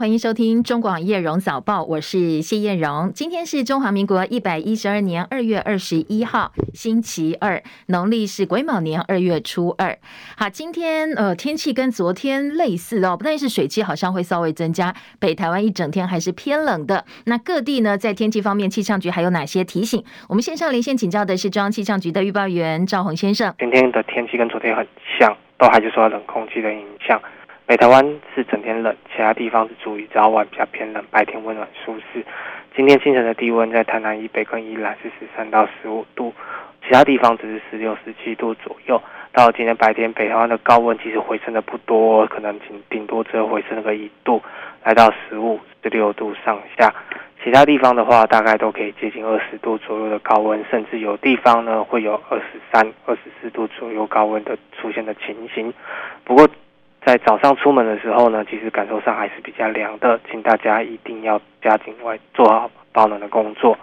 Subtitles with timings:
[0.00, 3.12] 欢迎收听中广叶荣早报，我是谢燕荣。
[3.14, 9.98] 今天是中华民国一百一十二年二月二十一号，星期二，农历是癸卯年二月初二。
[10.38, 17.04] 好，今天呃天气跟昨天类似哦，不但是水汽好像会稍微增加，北台湾一整天还是偏冷的。
[17.26, 20.02] 那各地呢，在天气方面，气象局还有哪些提醒？
[20.30, 23.54] 我们线上连线请教的是中央气象局的预报员赵宏先生。
[23.58, 24.88] 今天的天气跟昨天很
[25.18, 27.20] 像，都还是受到冷空气的影响。
[27.70, 32.24] 北台湾是整天冷，其他地方是属于早晚比较偏冷，白天温暖舒适。
[32.74, 36.34] 今天清晨的低温在台南以北跟宜兰是十三到十五度，
[36.84, 39.00] 其他地方只是十六、十七度左右。
[39.30, 44.42] 到今天白天，北台湾的高温其实回升的不多，可能仅顶多只有回升个一度，
[44.82, 46.92] 来到十五、十六度上下。
[47.44, 55.72] 其他地方的话，大概都可以接近二十度左右的高温，甚至有地方呢会有二十三、二十四度左右高温的出现的情形。
[56.24, 56.48] 不过，
[57.04, 63.76] 在早上出门的时候呢，其实感受上还是比较凉的，请大家一定要加紧外做好保暖的工作。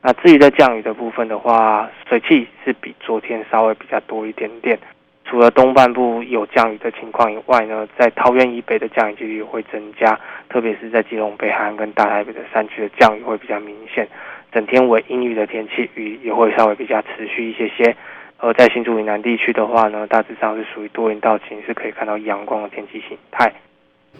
[0.00, 4.78] 那至于在降雨的部分的话，水汽是比昨天稍微比较多一点点。
[5.24, 14.08] 除了东半部有降雨的情况以外呢，在桃园以北的降雨几率会增加，特别是在基隆北海岸跟大台北的山区的降雨会比较明显。
[14.52, 17.94] 整天为阴雨的天气，雨也会稍微比较持续一些些。
[18.40, 23.52] 而在新竹以南地区的话呢，大致上是属于多云到晴，是可以看到阳光的天气形态。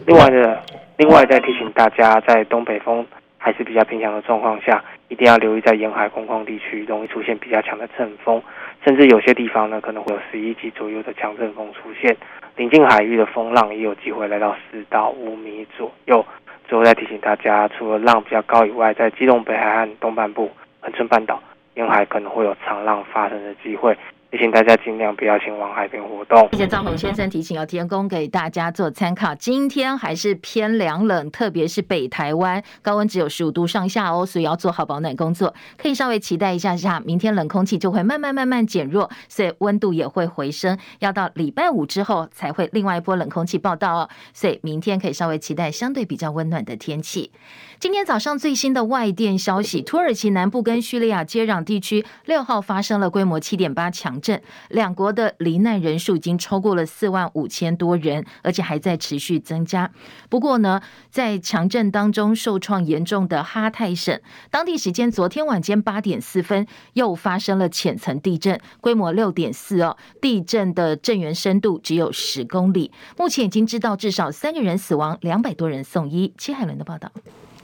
[0.05, 0.61] 另外的，
[0.97, 3.05] 另外再提醒大家，在东北风
[3.37, 8.41] 还是比较偏强的状况下，一定要留意在沿海空旷地区容易出现比较强的阵风，
[8.83, 12.15] 甚至有些地方呢可能会有十一级左右的强阵风出现。
[12.57, 16.25] 临近海域的风浪也有机会来到四到五米左右。
[16.67, 21.41] 最后再提醒大家，除了浪比较高以外，在基隆北海岸东半部、恒春半岛。
[21.79, 23.97] 沿海可能会有长浪发生的机会。
[24.31, 26.47] 提醒大家尽量不要前往海边活动。
[26.51, 29.33] 谢谢张宏先生提醒，要提供给大家做参考。
[29.33, 35.55] 今天还是偏凉冷，特别是北台湾高温只有十五度上下哦，所以要做好保暖工作。
[35.79, 40.77] 可以稍微期待一下下，明天冷空气就会慢慢慢慢减弱，所以温度也会回升。
[40.99, 47.31] 要到礼拜五之后才会另外一波冷空气报道哦，所以明天可以稍微期待相对比较温暖的天气。
[47.79, 54.19] 今天早上最新的外电消息，土耳其南部跟叙利亚接壤地区六号发生了规模七点八强。
[54.19, 59.89] 震两国的罹难人数已经超过了四万五千多人，而且还在持续增加。
[60.27, 64.19] 不过呢，在强震当中受创严重的哈泰省，
[64.51, 72.91] 当地时间昨天晚间八点四分又发生了浅层地震，规模六点四哦，地震的震源深度只有十公里。
[73.17, 76.33] 目前已经知道至少三个人死亡，两百多人送医。
[76.37, 77.09] 戚海伦的报道。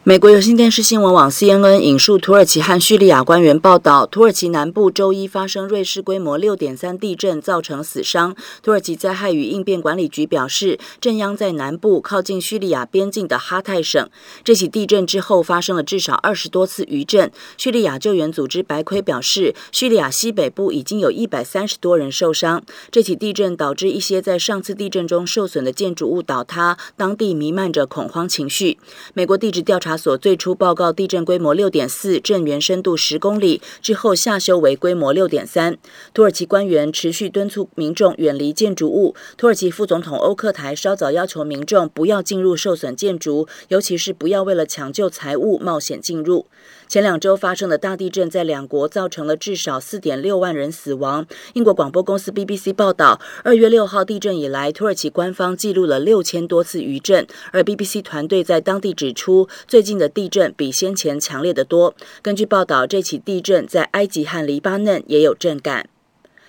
[0.07, 8.35] 美国有线电视新闻网 CNN 引述土耳其和叙利亚官员报道，土耳其南部周一发生瑞士规模六点三地震，造成死伤。
[8.61, 14.07] 土耳其灾害与应变管理局表示，震央在南部靠近叙利亚边境的哈泰省。
[14.43, 17.31] 这起地震之后发生了至少二十多次余震。
[17.57, 22.61] 叙利亚救援组织白盔表示，叙利亚西北部已经有一百三十多人受伤。
[22.91, 28.77] 这起地震导致一些在上次地震中受损的建筑物倒塌，当地弥漫着恐慌情绪。
[29.15, 35.77] 美国地质调查所最初报告地震规模六点四，震源深度十公里，之后下修为规模六点三。
[36.13, 39.15] 土耳其官员持续敦促民众远离建筑物。
[39.37, 46.45] 土耳其副总统欧克台稍早要求民众不要进入受损建筑，尤其是不要为了抢救财物冒险进入。
[46.87, 51.25] 前两周发生的大地震在两国造成了至少四点六万人死亡。
[51.53, 61.93] 英国广播公司 BBC 报道，二月六号地震以来，土耳其官方记录了六千多次余震，而 BBC 团队在当地指出，最近的地震比先前强烈得多。
[62.21, 65.89] 根据报道，这起地震在埃及和黎巴嫩也有震感。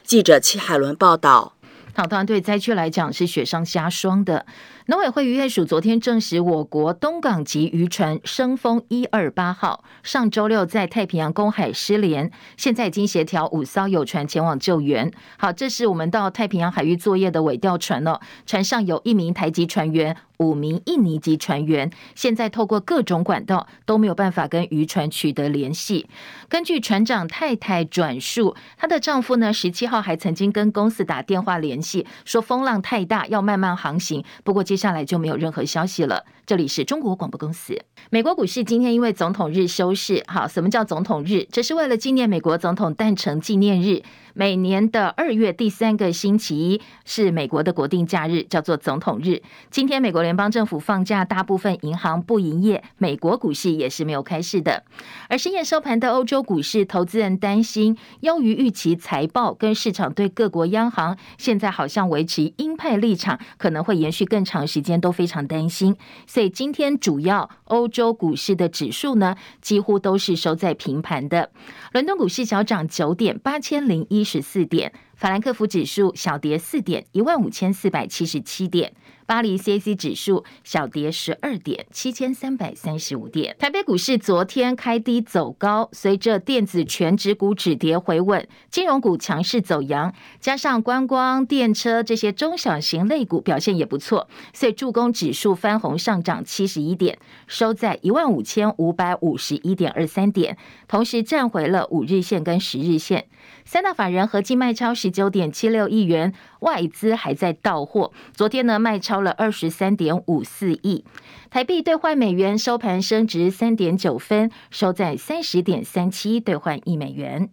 [0.04, 1.54] 记者戚海伦报道。
[1.94, 4.44] 好，当然对灾区来讲是雪上加霜的。
[4.88, 15.10] 农委会渔业署昨天证实，我国东港籍渔船“声风一二八号”上周六在太平洋公海失联，现在已经协调五艘友船前往救援。
[15.38, 20.16] 好，这是我们到太平洋海域作业的尾调船了，船上有一名台籍船员。
[20.38, 26.10] 五名印尼籍船员现在透过各种管道都没有办法跟渔船取得联系。
[26.46, 34.22] 根据船长太太转述，她的丈夫呢，十七号还曾经跟公司打电话联系，说风浪太大，要慢慢航行。
[34.44, 36.22] 不过接接下来就没有任何消息了。
[36.46, 37.76] 这里是中国广播公司。
[38.08, 40.22] 美国股市今天因为总统日休市。
[40.28, 41.44] 好，什么叫总统日？
[41.50, 44.02] 这是为了纪念美国总统诞辰纪念日。
[44.32, 49.42] 每年的二月第三个星期一是美国的国定假日，叫做总统日。
[49.70, 54.84] 今天美国联邦政府放假，大部分银行不营业，美国股市也是没有开市的。
[55.28, 65.96] 而深夜收盘的欧洲股市，投资人担心优于预期财报，跟市场对各国央行现在好像维持鹰派立场，可能会延续更长时间，都非常担心。
[66.36, 71.50] 所以今天主要欧洲股市的指数呢，几乎都是收在平盘的。
[71.94, 74.92] 伦敦股市小涨九点，八千零一十四点。
[75.14, 78.92] 法兰克福指数小跌四点，一万五千四百七十七点。
[79.26, 83.56] 巴黎 CAC 指数小跌十二点，七千三百三十五点。
[83.58, 97.18] 台北股市昨天开低走高，随着电子全指股止跌回稳，金融股强势走扬，加上观光、电车这些中小型类股表现也不错，所以助攻指数翻红上涨七十一点，
[97.48, 100.56] 收在一万五千五百五十一点二三点，
[100.86, 103.26] 同时站回了五日线跟十日线。
[103.66, 108.12] 三大法人合计卖超十九点七六亿元，外资还在到货。
[108.32, 111.04] 昨天呢，卖超了二十三点五四亿。
[111.50, 117.50] 台币兑换美元收盘升值三点九分，收在三十点三七兑换一美元。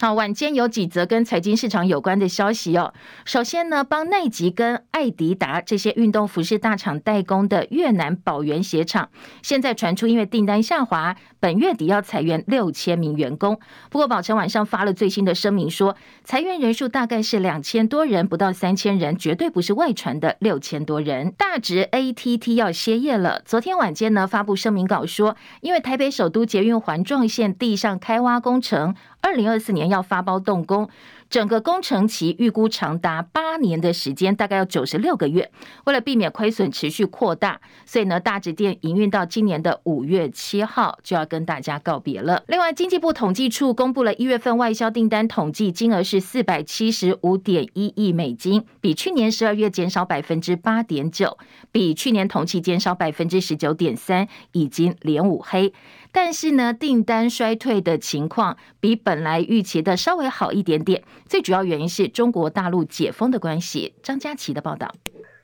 [0.00, 2.94] 好，晚间有几则跟财经市场有关的消息哦。
[3.24, 9.08] 首先呢，帮奈吉跟艾迪达这些运动服饰大厂代工的越南宝源鞋厂，
[9.42, 13.58] 现在传出因为订单下滑，本月底要裁员六千名员工。
[13.90, 21.32] 不过宝成晚上发了最新的声明说，裁员人数大概是两千多人，不到三千人，绝对不是外传的六千多人。
[21.32, 23.42] 大直 ATT 要歇业了。
[23.44, 28.94] 昨天晚间呢，发布声明稿说，因为台北首都捷运环状线地上开挖工程。
[29.20, 30.88] 二零二四年要发包动工。
[31.30, 35.50] 整个工程期预估长达八年的时间，大概要九十六个月。
[35.84, 42.42] 为了避免亏损持续扩大，所以呢，大直店营运到今年的五月七号就要跟大家告别了。
[42.46, 51.36] 另外，经济部统计处公布了一月份外销订单统计金额是四百七十五点一亿美金，比去年十二月减少百分之八点九，
[51.70, 55.74] 比去年同期减少百分之十九点三，已经连五黑。
[56.12, 61.02] 但是呢，订单衰退的情况比本来预期的稍微好一点点。
[61.28, 63.92] 最主要原因是中国大陆解封的关系。
[64.02, 64.94] 张佳琪的报道，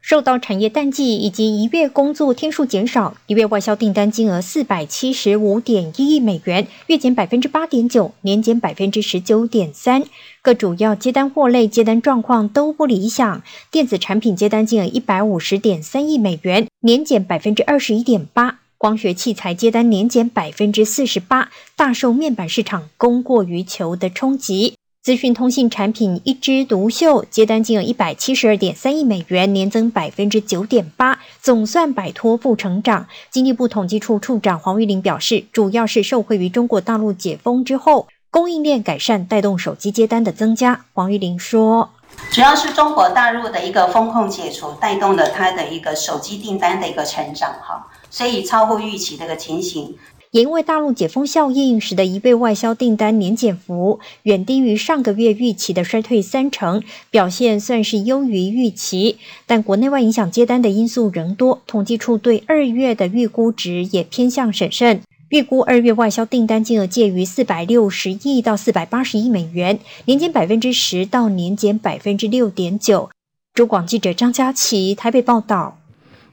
[0.00, 10.02] 受到产业淡季以及一月工作天数减少，一月外销订单金额四百七十五点一亿美元，月减百分之八点九，年减百分之十九点三。
[10.42, 18.60] 各主要接单货类接单状况都不理想，电子产品接单金额一百五十点三亿美元，年减百分之二十一点八。
[18.84, 24.76] 光学器材接单年减百分之四十八，大受面板市场供过于求的冲击。
[25.02, 33.06] 资讯通信产品一枝独秀，接单金额一百七十二点三亿美元，年增百分之九点八，总算摆脱负成长。
[33.30, 40.84] 经济部统计处处长黄玉玲表示，主要是受惠于中国大陆解封之后，供应链改善带动手机接单的增加。
[40.92, 41.88] 黄玉玲说，
[42.30, 49.92] 主要是中国大陆的一个风控解除，带动了它的一个手机订单的一个成长，哈，所以超乎预期这个情形。
[50.30, 56.80] 也因为大陆解封效应，使得一月外销订单年减幅远低于上个月预期的衰退三成，
[57.10, 59.18] 表现算是优于预期。
[59.46, 65.00] 但国内外影响接单的因素仍多，统计处对二月的预估值也偏向审慎，
[65.30, 73.10] 预估二月外销订单金额介于四百六十亿到四百八十亿美元，年减百分之十到年减百分之六点九。
[73.52, 75.78] 中广记者张佳琪台北报道。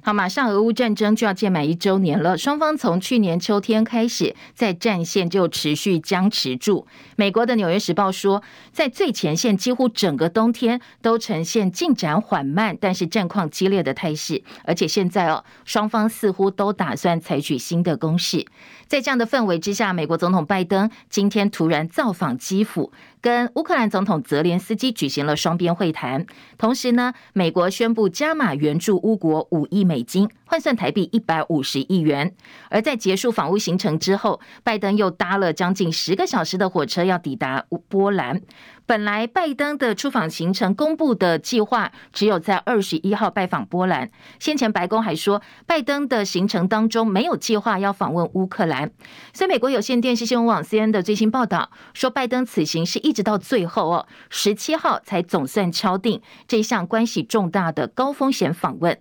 [0.04, 2.36] 好，马上俄乌战争就要届满一周年了。
[2.36, 6.88] 双方从去年秋天开始，在战线就持续僵持住。
[7.16, 14.42] 美国的《纽约时报》说，在最前线，几乎整个冬天都呈现进展缓慢，但是战况激烈的态势。
[14.64, 18.44] 而且现在哦，双方似乎都打算采取新的攻势。
[18.92, 22.92] 在这样的氛围之下，美国总统拜登今天突然造访基辅。
[23.22, 26.26] 跟乌克兰总统泽连斯基举行了双边会谈，
[26.58, 32.36] 同时呢，美国宣布加码援助乌国五亿美金，换算台币一百五十亿元。
[32.70, 38.42] 而在结束访乌行程之后，拜登又搭了将近十个小时的火车要抵达波兰。
[38.92, 44.10] 本来拜登的出访行程公布的计划只有在二十一号拜访波兰。
[44.38, 48.92] 先前白宫还说，拜登的行程当中没有计划要访问乌克兰。
[49.32, 59.00] 所以美国有线电视新闻网 CNN 的最新报道说，拜登此行是一直到最后哦，十七号才总算敲定这项关系重大的高风险访问。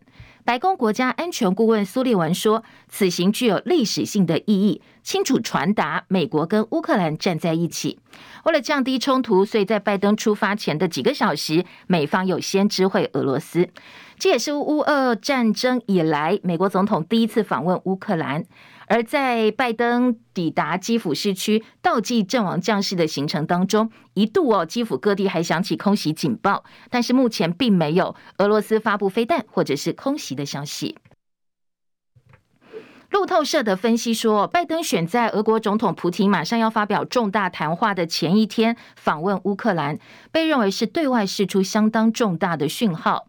[0.50, 8.00] 白宫国家安全顾问苏利文说，此行具有历史性的意义，清楚传达美国跟乌克兰站在一起。
[8.42, 13.69] 为了降低冲突，所以在拜登出发前的几个小时，美方有先知会俄罗斯。
[14.19, 18.45] 这也是乌俄战争以来，美国总统第一次访问乌克兰。
[18.90, 30.99] 而在拜登抵达基辅市区悼祭阵亡将士的行程当中，一度哦，基辅各地还响起空袭警报，但是目前并没有俄罗斯发布飞弹或者是空袭的消息。
[33.11, 40.00] 路透社的分析说，拜登选在俄国总统普丁马上要发表重大谈话的前一天访问乌克兰，
[40.32, 43.28] 被认为是对外释出相当重大的讯号。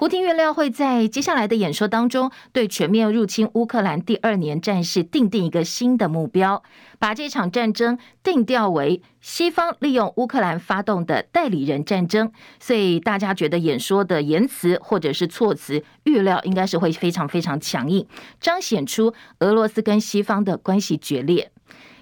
[0.00, 6.62] 普丁预料会在接下来的演说当中，对全面入侵乌克兰第二年战事定定一个新的目标，
[6.98, 12.32] 把这场战争定调为西方利用乌克兰发动的代理人战争。
[12.58, 18.06] 所以大家觉得演说的言辞或者是措辞预料应该是会非常非常强硬，
[18.40, 21.52] 彰显出俄罗斯跟西方的关系决裂。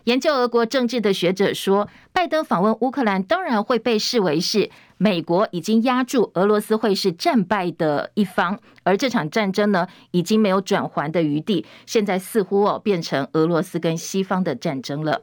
[0.04, 15.22] 研究俄国政治的学者说，拜登访问乌克兰当然会被视为是美国已经压住俄罗斯会是战败的一方，而这场战争呢，已经没有转圜的余地，现在似乎哦变成俄罗斯跟西方的战争了。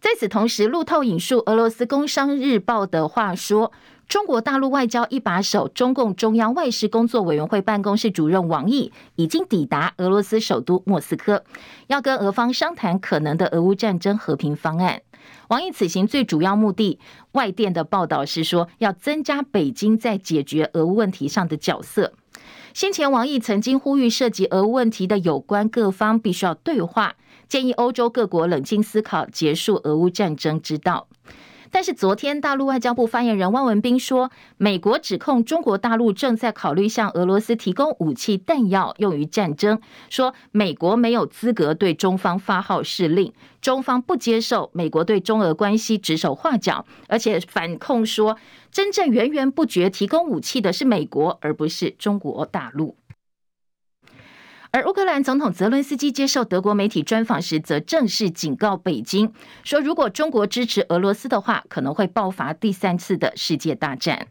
[0.00, 3.72] 在此同时，路透引述俄罗斯工商日报的话说。
[4.08, 11.42] 中国大陆外交一把手、中共中央外事工作委员会办公室主任王毅已经抵达俄罗斯首都莫斯科，
[11.88, 15.02] 要跟俄方商谈可能的俄乌战争和平方案。
[15.48, 16.98] 王毅此行最主要目的，
[17.32, 22.12] 外电的报道是说要增加北京在解决俄乌问题上的角色。
[22.74, 27.14] 先前王毅曾经呼吁涉及俄乌问题的有关各方必须要对话，
[27.48, 31.08] 建议欧洲各国冷静思考结束俄乌战争之道。
[31.70, 48.36] 但是昨天，大陆外交部发言人汪文斌说，美国指控中国大陆正在考虑向俄罗斯提供武器弹药用于战争，说美国没有资格对中方发号施令，中方不接受美国对中俄关系指手画脚，而且反控说，
[48.70, 52.96] 真正源源不绝提供武器的是美国，而不是中国大陆。
[54.76, 59.32] 而乌克兰总统泽伦斯基接受德国媒体专访时，则正式警告北京
[59.64, 64.26] 说，如果中国支持俄罗斯的话，可能会爆发第三次的世界大战。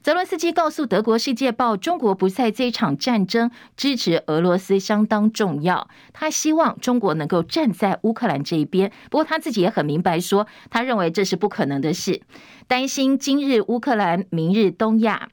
[0.00, 8.90] 泽伦斯基告诉德国《世界报》，中国不在这场战争支持俄罗斯相当重要，他希望中国能够站在乌克兰这一边。
[9.10, 12.22] 不过他自己也很明白说，他认为这是不可能的事，
[12.66, 15.28] 担心今日乌克兰，明日东亚。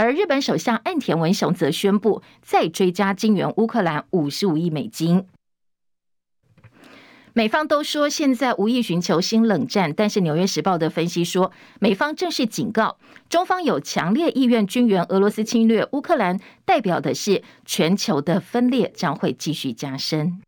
[0.00, 5.26] 而日本首相岸田文雄则宣布再追加金援乌克兰五十五亿美金。
[7.34, 12.96] 美方都说现在无意寻求新冷战，但是《纽约时报》的分析说，美方正式警告
[13.28, 20.40] 中方有强烈意愿军援俄罗斯侵略乌克兰，代表的是全球的分裂将会继续加深。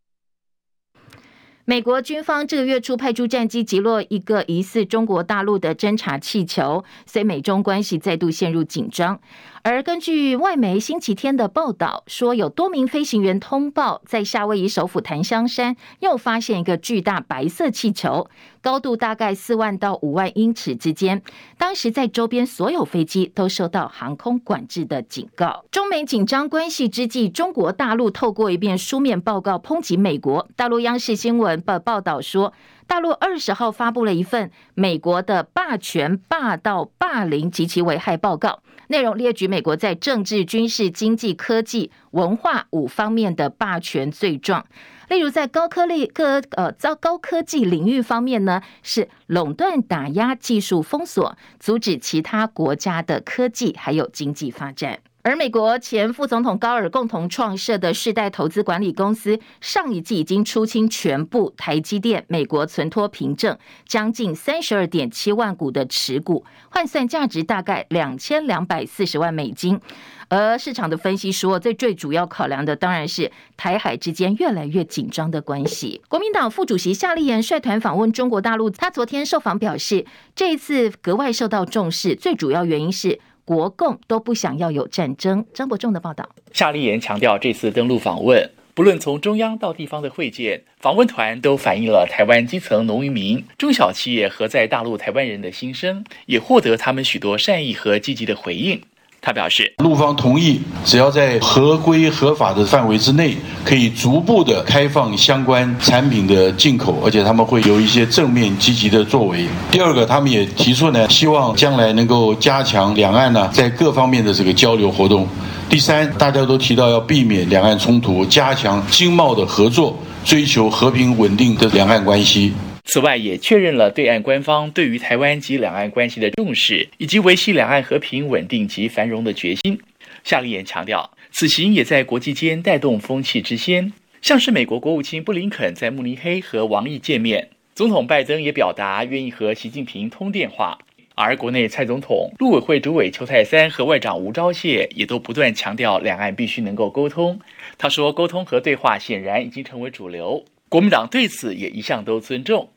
[1.65, 9.17] 美国军方这个月初派出战机击落一个疑似中国大陆的侦察气球，所以美中关系再度陷入紧张。
[9.65, 18.27] 而根据外媒星期天的报道说，有多名飞行员通报，在夏威夷首府檀香山又发现一个巨大白色气球，
[18.61, 21.21] 高度大概四万到五万英尺之间。
[21.57, 25.63] 当时在周边所有飞机都受到航空管制的警告。
[25.71, 30.45] 中美紧张关系之际，中国大陆透过一遍书面报告抨击美国。
[30.57, 32.51] 大陆央视新闻报报道说，
[32.93, 38.61] 大陆二十号发布了一份美国的霸权、霸道、霸凌及其危害报告。
[38.89, 44.67] 内容列举美国在政治、军事、经济、科技、文化五方面的霸权罪状，
[45.09, 54.99] 例如在高科技各呃高高科技领域方面呢，是垄断、打压、技术封锁，阻止其他国家的科技还有经济发展。
[55.25, 69.79] 而美国前副总统高尔共同创设的世代投资管理公司，上一季已经出清全部台积电美国存托凭证，将近三十二点七万股的持股，换算价值大概两千两百四十万美金。
[70.27, 76.01] 而市场的分析说，最最主要考量的当然是台海之间越来越紧张的关系。
[76.09, 83.21] 国民党副主席夏立言率团访问中国大陆，他昨天受访表示，这一次格外受到重视，最主要原因是。
[83.45, 85.45] 国共都不想要有战争。
[85.53, 98.81] 张伯仲的报道，夏立言强调，这次登陆访问，不论从中央到地方的会见，访问团都反映了台湾基层农渔民、中小企业和在大陆台湾人的心声，也获得他们许多善意和积极的回应。
[99.25, 109.47] 他表示，陆方同意，只要在合规合法的范围之内，可以逐步的开放相关产品的进口，而且他们会有一些正面积极的作为。
[109.71, 115.25] 第二个，他们也提出呢，希望将来能够加强两岸呢在各方面的这个交流活动。
[115.69, 122.53] 第三，大家都提到要避免两岸冲突，加强经贸的合作，追求和平稳定的两岸关系。
[122.85, 129.79] 此外，也确认了对岸官方对于台湾及两岸关系的重视，以及维系两岸和平稳定及繁荣的决心。
[130.23, 140.77] 夏立言强调，此行也在国际间带动风气之先，像是美国国务卿布林肯在慕尼黑和王毅见面，总统拜登也表达愿意和习近平通电话，
[141.15, 147.39] 而国内蔡总统、陆委会主委邱泰三和外长吴钊燮也都不断强调两岸必须能够沟通。
[147.77, 150.43] 他说，沟通和对话显然已经成为主流。
[150.73, 152.71] 国民党对此也一向都尊重。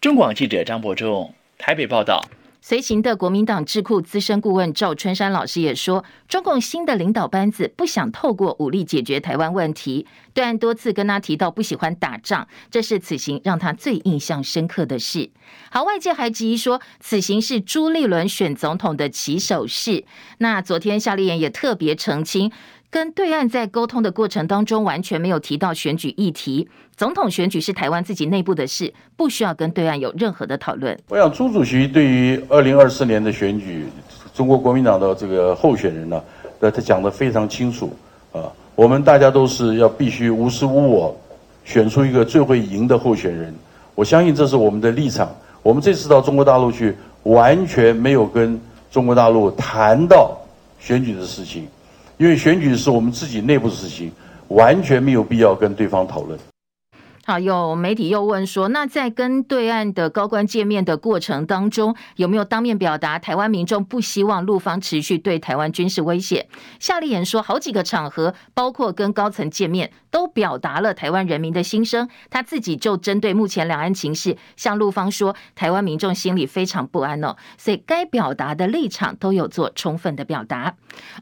[0.00, 2.26] 中广记者张伯仲台北报道。
[2.62, 10.06] 随行的国民党智库资深顾问赵春山老师也说，中共新的领导班子不想透过武力解决台湾问题。
[10.32, 15.28] 对岸多次跟他提到不喜欢打仗，这是此行让他最印象深刻的事。
[15.70, 20.04] 好，外界还质疑说，此行是朱立伦选总统的起手式。
[20.38, 22.50] 那昨天夏立言也特别澄清，
[22.90, 26.68] 跟对岸在沟通的过程当中，完全没有提到选举议题。
[26.96, 30.98] 总统选举是台湾自己内部的事，不需要跟对岸有任何的讨论。
[31.08, 33.86] 我想朱主席对于二零二四年的选举，
[34.34, 36.20] 中国国民党的这个候选人呢，
[36.58, 37.96] 呃，他讲得非常清楚
[38.32, 38.50] 啊。
[38.74, 41.16] 我们大家都是要必须无私无我，
[41.64, 43.54] 选出一个最会赢的候选人。
[43.94, 45.32] 我相信这是我们的立场。
[45.62, 50.36] 我们这次到中国大陆去，完全没有跟中国大陆谈到
[50.80, 51.68] 选举的事情，
[52.20, 54.12] 因为选举是我们自己内部的事情，
[54.48, 56.38] 完全没有必要跟对方讨论。
[57.30, 66.48] 好，有媒体又问说，那在跟对岸的高官见面的过程当中，有没有当面表达台湾民众不希望陆方持续对台湾军事威胁？
[66.80, 72.08] 夏立言说，好几个场合，包括跟高层见面，都表达了台湾人民的心声。
[72.30, 80.74] 他自己就针对目前两岸情势，向陆方说，台湾民众心里非常不安哦，所以该表达的立场都有做充分的表达。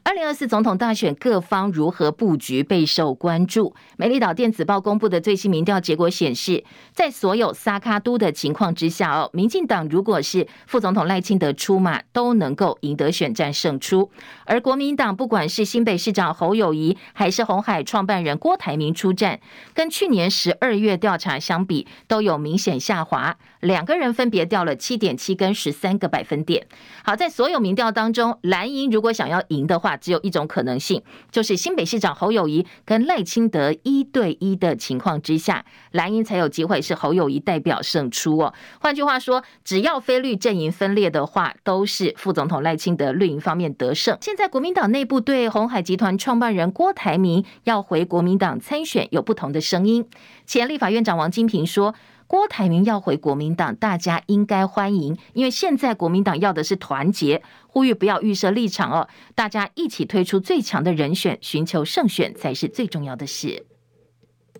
[0.03, 3.75] 二零二四总统大选各方如何布局备受关注。
[3.95, 6.63] 美丽岛电子报公布的最新民调结果显示，
[6.93, 14.09] 在所有撒卡都的情况之下哦，民进党如果是副总统赖清德出马，都能够赢得选战胜出。
[14.45, 19.41] 而国民党不管是新北市长侯友谊，还是红海创办人郭台铭出战，
[19.73, 23.37] 跟去年十二月调查相比，都有明显下滑。
[23.61, 26.65] 两个人分别掉了七点七跟十三个百分点。
[27.03, 38.53] 好，在所有民调当中，蓝营如果想要赢的话，只有一种可能性，就是新北市长侯友谊跟赖清德一对一的情况之下，蓝营才有机会是侯友谊代表胜出哦。
[38.79, 44.17] 换句话说，只要非绿阵营分裂的话，都是副总统赖清德绿营方面得胜。
[44.21, 50.07] 现在国民党内部对鸿海集团创办人郭台铭要回国民党参选有不同的声音。
[50.45, 51.93] 前立法院长王金平说。
[52.29, 63.65] 郭台铭要回国民党，大家应该欢迎，因为现在国民党要的是团结，呼吁不要预设立场哦，大家一起推出最强的人选，寻求胜选才是最重要的事。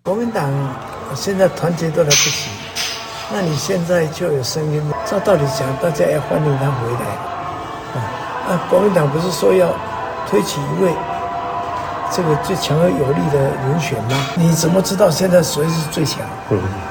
[0.02, 0.52] 国民党
[1.16, 2.50] 现在团结都来不及，
[3.32, 7.06] 那你现在就有声音，照道理讲，大家要欢迎他回来
[7.94, 8.48] 啊。
[8.50, 9.72] 那国民党不是说要
[10.28, 10.92] 推起一位
[12.12, 14.17] 这个最强而有力的人选吗？
[14.36, 16.22] 你怎么知道现在谁是最强？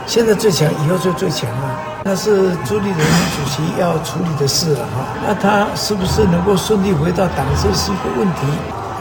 [0.06, 1.78] 现在最强，以后就最强了。
[2.04, 5.04] 那是朱立伦主席要处理的事了哈。
[5.26, 8.46] 那他是不是能够顺利回到党，这是一个问题。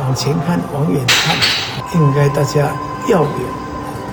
[0.01, 1.35] 往前看，往远看，
[1.95, 2.71] 应该大家
[3.07, 3.29] 要有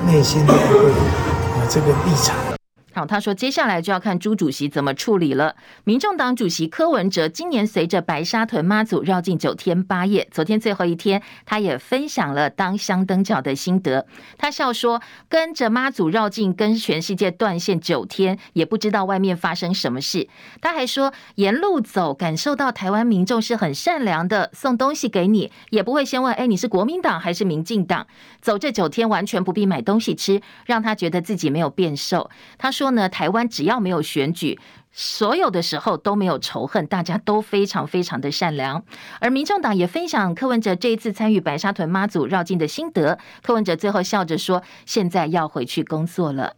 [0.07, 2.54] 内心的一个啊这个立场。
[2.95, 5.57] 好，他说接下来就要看朱主席怎么处理了。
[5.83, 14.07] 民众党主席柯文哲今年随着白沙屯妈祖绕境九天八夜，昨天最后一天，他也分享了当香灯脚的心得。
[14.39, 20.29] 他笑说，跟着妈祖绕境，跟全世界断线九天，也不知道外面发生什么事。
[20.61, 28.07] 他还说，沿路走，感受到台湾民众是很善良的，送东西给你，也不会先问，哎，你是国民党还是民进党？
[28.41, 32.31] 走这九天完全不必买东西吃，让他觉得自己没有变瘦。
[32.57, 32.84] 他说。
[32.85, 34.59] 说呢，台湾只要没有选举，
[34.93, 38.85] 所有的时候都没有仇恨，大家都非常非常的善良。
[39.21, 43.19] 而民众党也分享柯文哲这一次参与白沙屯妈祖绕境的心得。
[43.43, 46.57] 柯文哲最后笑着说：“现在要回去工作了。”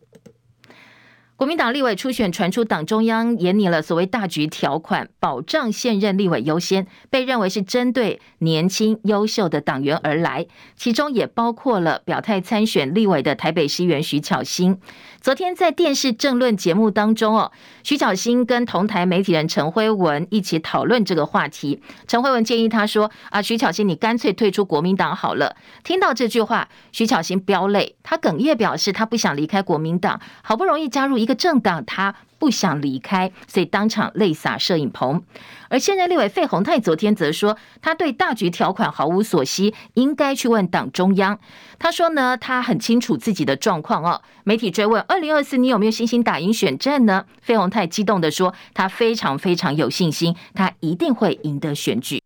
[1.37, 14.81] 国民党立委初选传出，党中央研拟了所谓大局条款，保障现任立委优先，被认为是针对年轻优秀的党员而来，其中也包括了表态参选立委的台北市议员徐巧芯。
[15.27, 17.51] 昨天在电视政论节目当中哦，
[17.83, 21.83] 徐巧芯跟同台媒体人陈辉文一起讨论这个话题。
[22.07, 32.15] 陈辉文建议他说：“啊，徐巧芯，你干脆退出国民党好了。”听到这句话，徐巧芯飙泪，他哽咽表示他不想离开国民党，好不容易加入一个政党，他。
[32.39, 35.23] 不想离开，所以当场泪洒摄影棚。
[35.69, 41.39] 而现在立委费鸿泰昨天则说，他对大局条款毫无所惜，应该去问党中央。
[41.79, 44.23] 他说呢，他很清楚自己的状况哦。
[44.45, 47.25] 媒体追问二零二四你有没有信心打赢选战呢？
[47.41, 52.23] 费鸿泰激动的说，他非常非常有信心，他一定会赢得选举。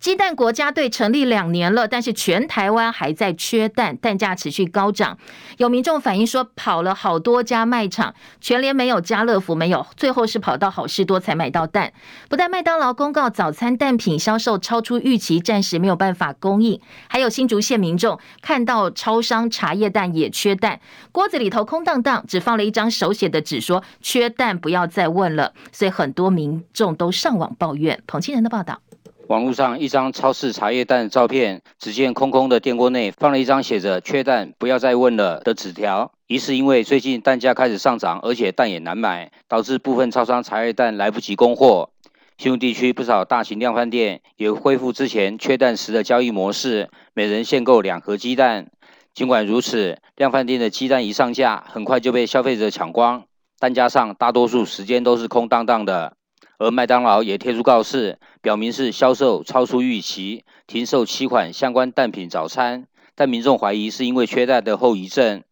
[0.00, 5.18] 鸡蛋国家队成立两年了，但是全台湾还在缺蛋，蛋价持续高涨。
[5.56, 11.92] 有民众反映说，跑了好多家卖场，全联没有，家乐福没有，最后是跑到好事多才买到蛋。
[12.28, 20.80] 不但麦当劳公告早餐蛋品销售超出预期，暂时没有办法供应，还有新竹县民众看到超商茶叶蛋也缺蛋，
[21.10, 25.52] 锅子里头空荡荡，只放了一张手写的纸，说缺蛋不要再问了。
[25.72, 28.00] 所以很多民众都上网抱怨。
[28.06, 28.80] 彭清仁的报道。
[29.28, 36.10] 网络上一张超市茶叶蛋的照片，只见空空的电锅内放了一张写着“缺蛋，不要再问了”的纸条。
[36.28, 41.90] 疑似因为最近蛋价开始上涨，而且蛋也难买，导致部分超商茶叶蛋来不及供货。
[42.38, 48.68] 新竹地区不少大型量贩店也恢复之前缺蛋时的交易模式，每人限购两盒鸡蛋。
[49.12, 53.24] 尽管如此，量贩店的鸡蛋一上架，很快就被消费者抢光，
[53.58, 56.14] 蛋架上大多数时间都是空荡荡的。
[56.58, 62.86] 而麦当劳也贴出告示，表明是销售超出预期，停售七款相关蛋品早餐。
[63.14, 65.42] 但民众怀疑是因为缺蛋的后遗症。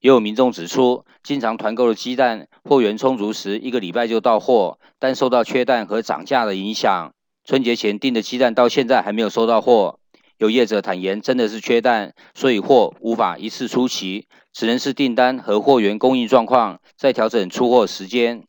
[0.00, 7.12] 也有民众指出，经常团购的鸡蛋货源充足时，一个礼拜就到货，但受到缺蛋和涨价的影响，
[7.44, 9.98] 春节前订的鸡蛋到现在还没有收到货。
[10.38, 18.44] 有业者坦言，真的是缺蛋，所以货无法一次出齐，只能是订单和货源供应状况再调整出货时间。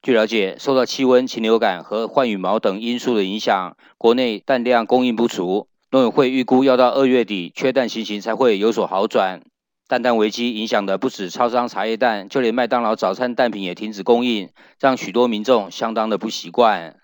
[0.00, 5.68] 据了解，受到气温、禽流感和换羽毛等因素的影响，国内蛋量供应不足。
[5.90, 9.42] 农委会预估要到二月底，缺蛋情形才会有所好转。
[9.88, 16.96] 蛋蛋危机影响的不止超商茶叶蛋，就连麦当劳早餐蛋品也停止供应，让许多民众相当的不习惯。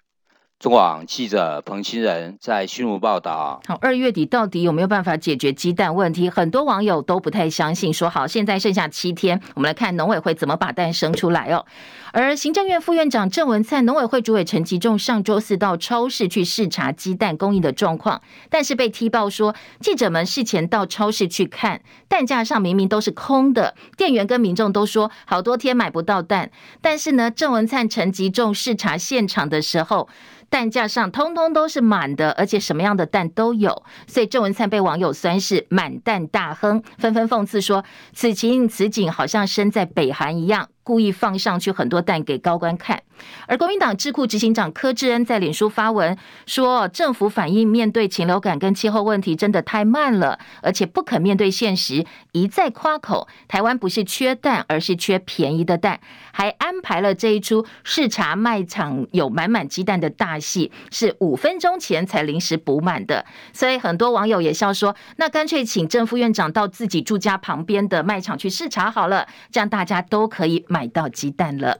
[0.61, 3.61] 中广记者彭清仁在新竹报道。
[3.67, 6.31] 好，二月底到底有没有办法解决鸡蛋问题？
[6.31, 11.67] 很多网友都不太相信，说好，现在剩下七天，我们来看农委会怎么把蛋生出来哦。
[12.13, 30.09] 而行政院副院长郑文灿、农委会主委陈吉仲上周四到超市去视察鸡蛋供应的状况，但是被踢爆说，记者们事前到超市去看，蛋架上明明都是空的，店员跟民众都说好多天买不到蛋，但是呢，郑文灿、陈吉仲视察现场的时候。
[30.55, 40.69] 蛋架上通通都是满的，而且什么样的蛋都有，所以郑文灿被网友酸是满蛋大亨，纷纷讽刺说此情此景好像身在北韩一样。
[40.85, 43.03] 故意放上去很多蛋给高官看，
[43.49, 55.99] 而国民党智库执行长柯志恩在脸书发文说，政府反应面对禽流感跟气候问题真的太慢了，而且不肯面对现实，一再夸口台湾不是缺蛋，而是缺便宜的蛋，
[56.33, 70.63] 还安排了这一出视察卖场有满满鸡蛋的大戏，是五分钟前才临时补满的，所以很多网友也笑说，那干脆请郑副院长到自己住家旁边的卖场去视察好了，这样大家都可以。
[70.75, 71.79] 买到鸡蛋了。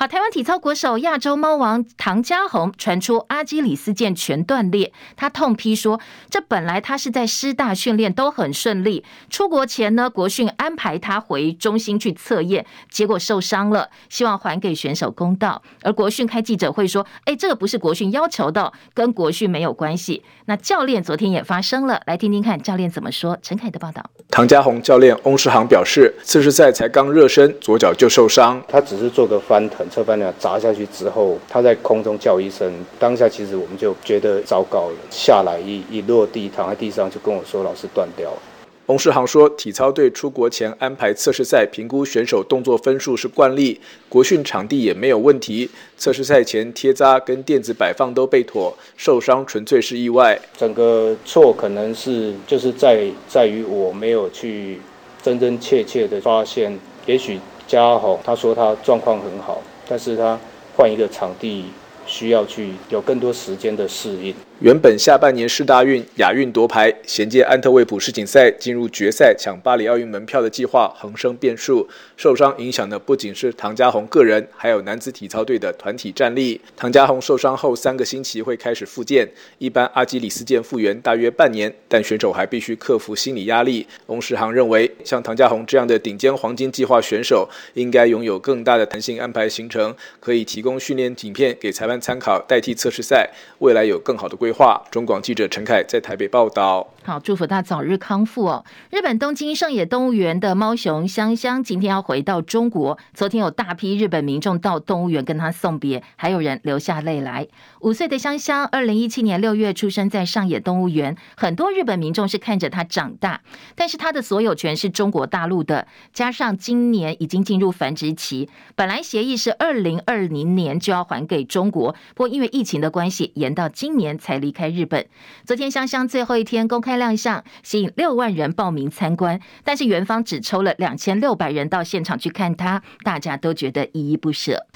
[0.00, 23.36] 好，台湾体操国手亚洲猫王唐嘉红传出阿基里斯腱全断裂，他痛批说：“这本来他是在师大训练都很顺利，出国前呢，国训安排他回中心去测验，结果受伤了，希望还给选手公道。”而国训开记者会说：“哎，这个不是国训要求的，跟国训没有关系。”那教练昨天也发声了，来听听看教练怎么说。
[23.42, 24.02] 陈凯的报道。
[24.30, 29.86] 唐嘉红教练翁世航表示，次试赛才刚热身，左脚就受伤，他只是做个翻腾。
[29.90, 34.96] 侧翻两砸下去之后，他在空中叫一声，当下其实我们就觉得糟糕了。
[35.10, 38.38] 下来一一落地，躺在地上就跟我说：“老师断掉了。”
[38.86, 45.70] 洪世航说：“体操队出国前安排测试赛，评估选手动作分数是惯例，国训场地也没有问题。
[45.96, 50.36] 测试赛前贴扎跟垫子摆放都备妥，受伤纯粹是意外。
[50.56, 54.80] 整个错可能是就是在在于我没有去
[55.22, 56.76] 真真切切的发现，
[57.06, 60.38] 也许嘉鸿他说他状况很好。”但是他
[60.76, 61.64] 换一个场地，
[62.06, 64.32] 需要去有更多时间的适应。
[64.60, 76.60] 原本下半年世大运、亚运夺牌，衔接安特卫普世锦赛进入决赛抢巴黎奥运门票的计划横生变数，受伤影响的不仅是唐嘉鸿个人，还有男子体操队的团体战力。
[76.76, 83.86] 唐嘉鸿受伤后三个星期会开始复健，一般阿基里斯腱复原大约半年，但选手还必须克服心理压力。
[84.08, 94.49] 翁世航认为，像唐嘉鸿这样的顶尖黄金计划选手，应该拥有更大的弹性安排行程，可以提供训练影片给裁判参考，代替测试赛，未来有更好的规
[94.90, 96.86] 中广记者陈凯在台北报道。
[97.02, 98.64] 好，祝福他早日康复哦。
[98.90, 102.98] 日本东京上野动物园的猫熊香香今天要回到中国。
[103.14, 107.48] 昨天有大批日本民众到动物园跟他送别，还有人流下泪来。
[107.80, 113.40] 五岁的香香，二零一七年六月出生在上野动物园，很多日本民众是看着他长大，
[113.74, 115.86] 但是他的所有权是中国大陆的。
[116.12, 125.06] 加上今年已经进入繁殖期，本来协议是二零二零年就要还给中国，不过因为疫情的关系，延到今年才离开日本。
[125.46, 126.89] 昨天香香最后一天公开。
[126.96, 134.66] 亮相吸引六万人报名参观，但是元芳只抽了两千六百人到现场去看他，大家都觉得依依不舍。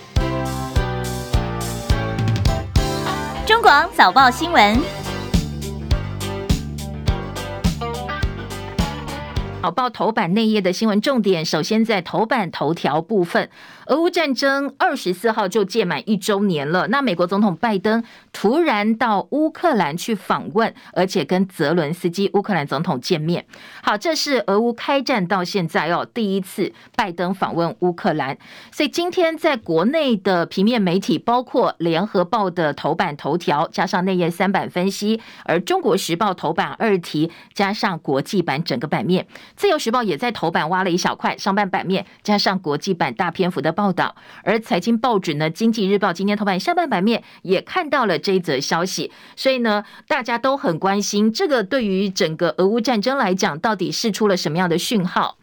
[3.47, 4.79] 中广早报新闻。
[9.63, 13.49] 早，报头版内页的新闻重点，首先在头版头条部分，
[13.87, 16.87] 俄乌战争二十四号就届满一周年了。
[16.89, 23.45] 那美国总统拜登突然到乌克兰去访问，而且跟泽伦斯基乌克兰总统见面。
[23.83, 28.39] 好，这是俄乌开战到现在哦第一次拜登访问乌克兰。
[28.73, 39.27] 所以今天在国内的平面媒体，包括联合报的头版头条，加上内页三版分析，而中国时报头版二题，加上国际版整个版面。
[39.57, 55.37] 自由时报也在头版挖了一小块，上半版面加上国际版大篇幅的报道，而财经报纸呢，《经济日报》今天头版下半版面也看到了这一则消息，所以呢，大家都很关心这个对于整个俄乌战争来讲，到底是出了什么样的讯号？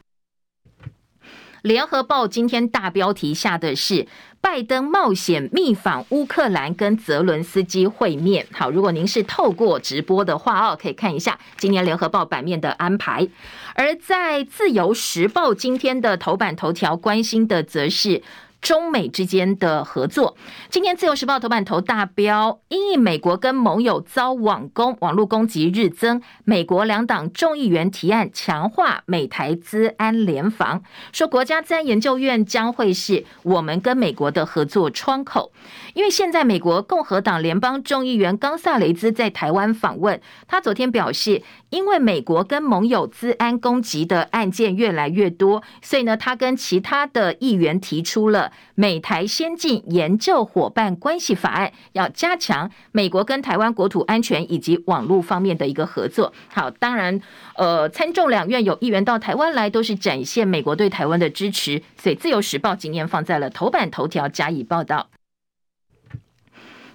[1.61, 4.07] 联合报今天大标题下的是
[4.41, 8.47] 拜登冒险密访乌克兰，跟泽伦斯基会面。
[8.51, 13.27] 好，如果您是透过直播的话哦，可以看一下今年联合报版面的安排。
[13.75, 18.23] 而在自由时报今天的头版头条，关心的则是。
[18.61, 20.37] 中美之间的合作，
[20.69, 35.51] 今天自由时报头版头大标，因应美国跟盟友遭网攻，网络攻击日增，美国两党众议员提案强化美台资安联防，说国家资安研究院将会是我们跟美国的合作窗口。
[35.93, 56.33] 因为现在美国共和党联邦众议员冈萨雷兹在台湾访问，他昨天表示，因为美国跟盟友资安攻击的案件越来越多，所以呢，他跟其他的议员提出了美台先进研究伙伴关系法案，要加强美国跟台湾国土安全以及网络方面的一个合作。
[56.47, 57.21] 好，当然，
[57.55, 65.09] 呃，参众两院有议员到台湾来，都是展现美国对台湾的支持，所以自由时报今天放在了头版头条加以报道。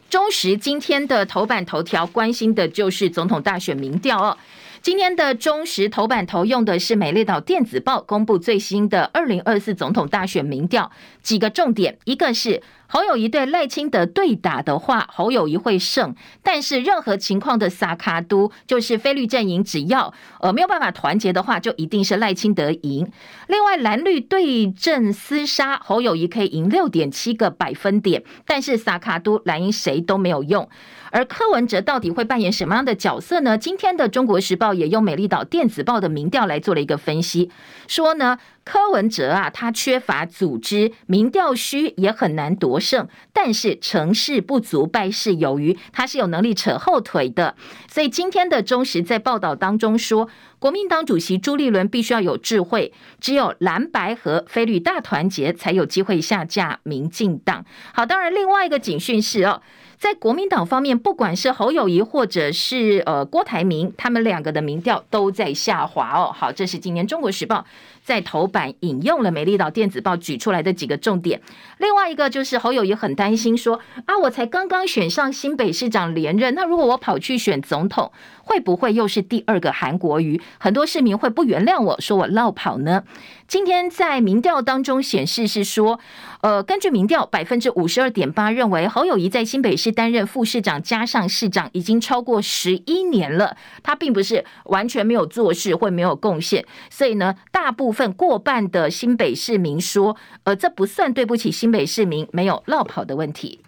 [0.09, 4.39] 中时今天的头版头条关心的就是总统大选民调哦。
[4.87, 10.93] 今天的中时头版头用的是美丽岛电子报公布最新的二零二四总统大选民调，
[11.25, 12.63] 几个重点，一个是。
[12.89, 16.15] 侯友宜对赖清德对打的话，侯友宜会胜。
[16.43, 23.11] 但是任何情况的萨卡都，就是非绿阵营，只要呃没有办法团结的话，就一定是赖清德赢。
[23.49, 30.69] 另外蓝绿对阵厮杀，侯友宜可以赢六点七个百分点，但是萨卡都蓝营谁都没有用。
[31.11, 33.57] 而柯文哲到底会扮演什么样的角色呢？
[33.57, 37.51] 今天的中国时报也用美丽岛电子报的民调来做了一个分析，
[37.89, 38.39] 说呢。
[38.67, 43.07] 柯文哲啊，他缺乏组织，民调虚也很难夺胜。
[43.33, 47.55] 但是成事不足，败事有余，他是有能力扯后腿的。
[47.89, 57.65] 所以今天的中时在报道当中说，国民党主席朱立伦必须要有智慧，只有蓝白和菲律大团结，才有机会下架民进党。
[57.95, 59.63] 好，当然另外一个警讯是哦。
[59.99, 66.31] 在国民党方面，不管是侯友谊或者是呃郭台铭，他们两个的民调都在下滑哦。
[66.37, 67.61] 好，这是今年《中国时报》
[68.07, 71.43] 在头版引用了美丽岛电子报举出来的几个重点。
[71.79, 78.13] 另外一个就是侯友宜很担心说啊，我才刚刚选上新北市长连任，那如果我跑去选总统，
[78.45, 80.41] 会不会又是第二个韩国瑜？
[80.59, 83.03] 很多市民会不原谅我说我落跑呢？
[83.49, 85.99] 今天在民调当中显示是说，
[86.43, 103.61] 呃，根据民调，百分之五十二点八认为侯友宜在新北市担任副市长加上市长已经超过十一年了，他并不是完全没有做事或没有贡献，所以呢，大部份过半的新北市民说，呃，这不算对不起新北市民没有落跑的问题。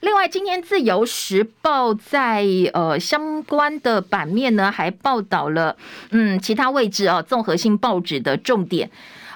[0.00, 5.76] 另外，今天《自由时报》在呃相关的版面呢，还报道了
[6.10, 8.90] 嗯其他位置啊，综合性报纸的重点。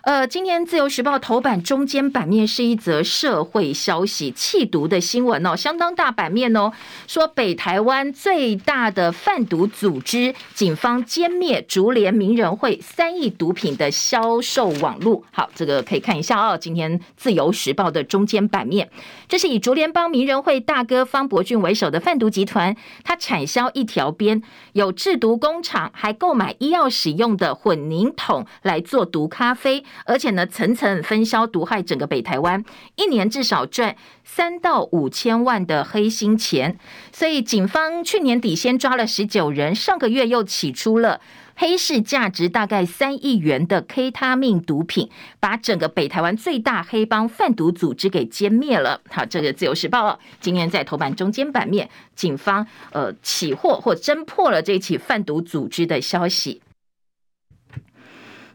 [0.04, 6.70] 呃，今天自由时报头版中间版面是一则社会消息，弃毒的新闻哦，相当大版面哦，
[7.06, 15.24] 说北台湾最大的贩毒组织，警方歼灭竹联名人会三亿毒品的销售网路。
[15.32, 18.90] 好，这个可以看一下哦，今天自由时报的中间版面，
[19.26, 24.42] 这是以竹联帮名人会大哥方伯俊为首的贩毒集团，他产销一条边，
[24.74, 29.82] 有制毒工厂，还购买医药使用的混凝土来做毒咖啡。
[30.04, 32.64] 而且呢，层层分销毒害整个北台湾，
[32.96, 36.78] 一年至少赚三到五千万的黑心钱。
[37.12, 41.20] 所以警方去年底先抓了十九人，上个月又起出了
[41.56, 49.00] 黑市价值大概三亿元的 K 他命毒品，把整个北台湾最大黑帮贩毒组织给歼灭了。
[49.08, 56.60] 好，这个自由时报今天在头版中间版面，警方呃起获或侦破了这起贩毒组织的消息。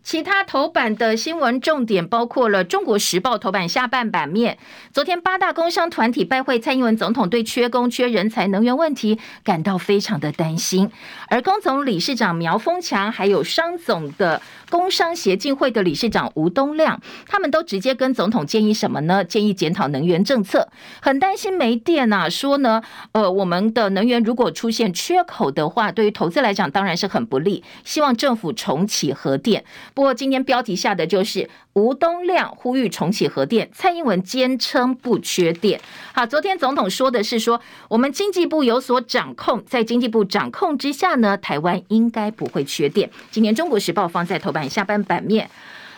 [0.04, 4.58] 其他头版的新闻重点包括了《中国时报》头版下半版面。
[4.92, 10.90] 昨天八大工商团体拜会，蔡英文总统对缺工、缺人才、能源问题感到非常的担心。
[11.28, 19.24] 而工总理事长苗丰强，还有商总的工商协进会的理事长吴东亮，他们都直接跟总统建议什么呢？
[19.24, 20.70] 建议检讨能源政策，
[21.02, 22.30] 很担心没电啊。
[22.30, 27.64] 说呢，呃，我们的能源如果出现缺口的话，对于投资来讲当然是很不利。
[27.84, 29.64] 希望政府重启核电。
[29.94, 35.80] 不过今天标题下的就是吴东亮呼吁重启核电，蔡英文坚称不缺电。
[36.14, 43.10] 好，昨天总统说的是说，我们经济部有所掌控，在经济部掌控之下呢，台湾应该不会缺电。
[43.32, 45.50] 今天中国时报放在头版下半版面。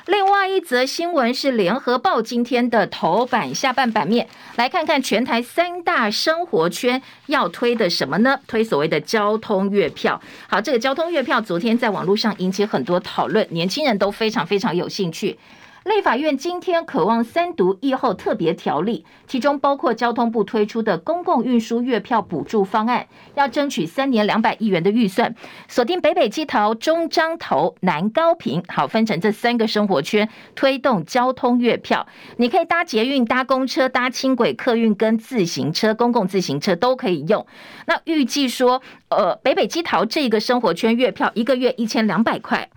[0.07, 8.39] 另外一则新闻是联合报今天的头版下半版面，来看看全台三大生活圈要推的什么呢？
[8.47, 10.19] 推所谓的交通月票。
[10.47, 15.37] 好，这个交通月票昨天在网络上引起很多讨论，年轻人都非常非常有兴趣。
[15.83, 25.33] 立法院今天渴望三读议后特别条例，其中包括交通部推出的公共运输月票补助方案，要争取三年两百亿元的预算，
[25.67, 32.05] 锁定北北基桃、中彰投、南高屏，好，分成这三个生活圈，推动交通月票。
[32.37, 37.43] 你可以搭捷运、搭公车、搭轻轨、客运跟自行车、公共自行车都可以用。
[37.87, 42.69] 那预计说，呃，北北基桃这个生活圈月票一个月一千两百块。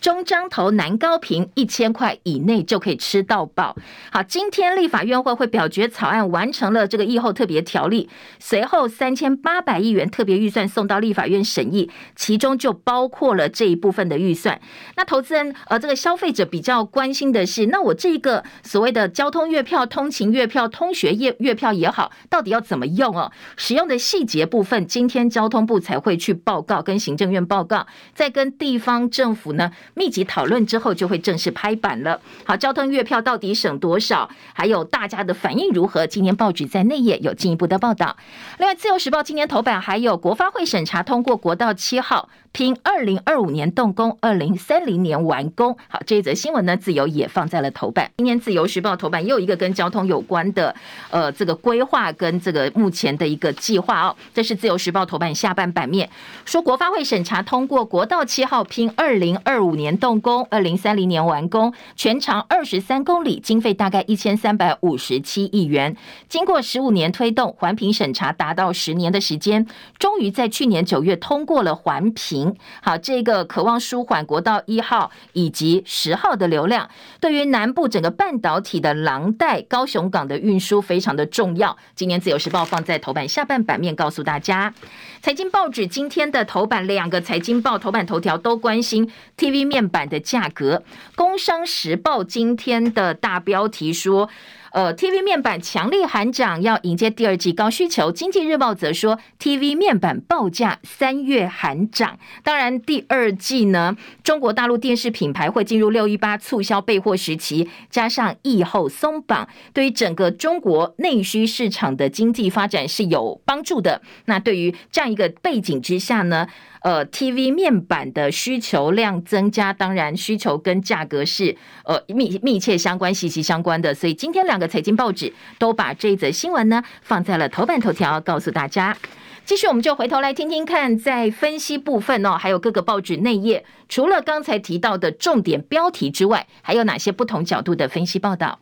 [0.00, 3.76] 中彰投南高屏一千块以内就可以吃到饱。
[4.12, 8.08] 好，今天立法院会会表决草案，完成了这个议后特别条例，
[8.38, 14.60] 随后三千八百亿元特别预算送到立法院审议，其中就包括了这一部分的预算。
[14.96, 23.32] 那投资人呃，这个消费者比较关心的是，那我这个所谓的交通月票、通勤月票、通学月月票也好，到底要怎么用哦？
[23.56, 29.72] 使用的细节部分，今天交通部才会去报告，跟行政院报告，再跟地方政府呢。
[29.98, 32.20] 密集讨论之后，就会正式拍板了。
[32.44, 34.30] 好，交通月票到底省多少？
[34.54, 36.06] 还有大家的反应如何？
[36.06, 38.16] 今年报纸在内页有进一步的报道。
[38.58, 45.76] 另外，《自由时报》今年头版还有国发会审查通过国道七号，拼二零二五年动工，二零三零年完工。
[45.88, 48.10] 好，这一则新闻呢，自由也放在了头版。
[48.16, 50.74] 今天《自由时报》头版又一个跟交通有关的，
[51.10, 54.16] 呃，这个规划跟这个目前的一个计划哦。
[54.34, 56.08] 这是《自由时报》头版下半版面，
[56.44, 65.96] 说国发会审查通过国道七号，拼二零二五年动工，二零三零年完工，全长二十三公里，经费大概一千三百五十七亿元。
[66.28, 69.66] 经过十五年推动，环评审查达到十年的时间，
[69.98, 72.37] 终于在去年九月通过了环评。
[72.82, 76.88] 好，这个渴望舒缓国道一号以及十号的流量，
[77.20, 81.76] 对于南部整个半导体的廊带、高雄港的运输非常的重要。
[81.94, 84.74] 今年自由时报放在头版下半版面告诉大家。
[85.22, 90.82] 财经报纸今天的头版，两个财经报头版头条都关心 TV 面板的价格。
[91.14, 94.28] 工商时报今天的大标题说。
[94.72, 98.12] 呃，TV 面板强力喊涨，要迎接第二季高需求。
[98.12, 102.18] 经济日报则说，TV 面板报价三月喊涨。
[102.42, 114.02] 当然，第二季呢，中国大陆电视品牌会进入六一八促销备货时期，加上疫后松绑，对于整个中国内需市场的经济发展是有帮助的。
[114.26, 116.46] 那对于这样一个背景之下呢，
[116.82, 123.94] 呃，TV 面板的需求量增加，当然需求跟价格是呃密密切相关、息息相关的。
[123.94, 128.96] 所以今天两个财经报纸都把这则新闻呢放在了头版头条，告诉大家。
[129.44, 138.60] 继续，我们就回头来听听看，在分析部分哦，还有各个报纸内页，除了刚才提到的重点标题之外，还有哪些不同角度的分析报道？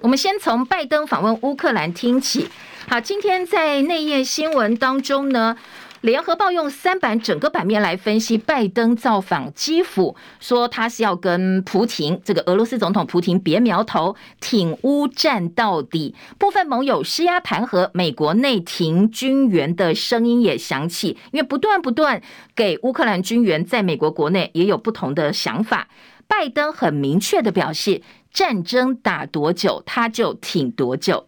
[0.00, 2.48] 我们先从拜登访问乌克兰听起。
[2.88, 5.56] 好，今天在内页新闻当中呢。
[6.00, 16.14] 联合报用三版整个版面来分析拜登造访基辅，说他是要跟普亭这个俄罗斯总统普京别苗头，挺乌战到底。
[16.38, 22.22] 部分盟友施压弹劾，美国内停军援的声音也响起，因为不断不断
[22.56, 25.88] 给乌克兰军援，在美国国内也有不同的想法。
[26.26, 28.00] 拜登很明确的表示，
[28.32, 31.26] 战争打多久，他就挺多久。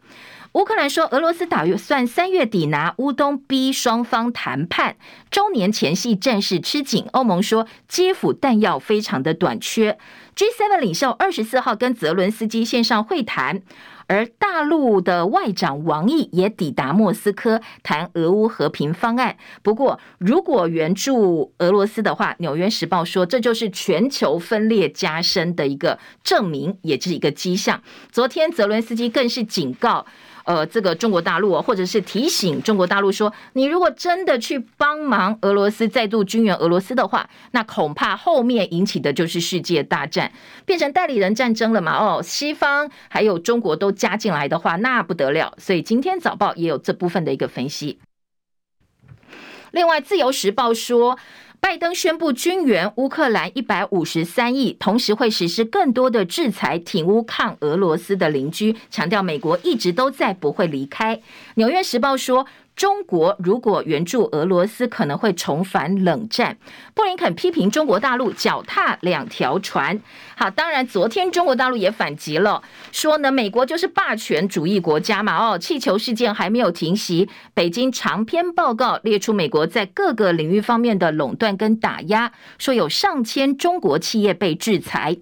[0.53, 4.97] 乌克兰说，俄罗斯打算三月底拿乌东，逼双方谈判。
[5.31, 7.07] 周年前夕，战事吃紧。
[7.13, 9.99] 欧盟说，基辅弹药非常的短缺。
[10.37, 13.63] G7 领袖二十四号跟泽伦斯基线上会谈。
[14.09, 19.39] 而大陆的外长王毅也抵达莫斯科谈俄乌和平方案。
[19.63, 27.83] 不过，如果援助俄罗斯的话，《纽约时报》说这就是全球分裂加深的一个证明，也是一个迹象。
[28.11, 30.05] 昨天泽伦斯基更是警告。
[30.45, 40.33] 呃，这个中国大陆，或者是提醒中国大陆说，你如果真的去帮忙俄罗斯再度军援俄罗斯的话，那恐怕后面引起的就是世界大战，
[40.65, 41.97] 变成代理人战争了嘛？
[41.97, 45.55] 哦，西方还有中国都加进来的话，那不得了。
[45.59, 47.99] 所以今天早报也有这部分的一个分析。
[49.71, 51.19] 另外，自由时报说。
[51.65, 61.23] 拜登宣布军援乌克兰一百五十三亿，同时会实施更多的制裁，挺乌抗俄罗斯的邻居，强调美国一直都在，不会离开。
[61.55, 62.49] 纽约时报说。
[62.75, 66.57] 中国如果援助俄罗斯，可能会重返冷战。
[66.95, 70.01] 布林肯批评中国大陆脚踏两条船。
[70.37, 75.37] 好，当然昨天中国大陆也反击了，说呢，美国就是霸权主义国家嘛。
[75.37, 85.17] 哦，气球事件还没有停息，北京长篇报告列出美国在各个领域方面的垄断跟打压，说有上千中国企业被制裁。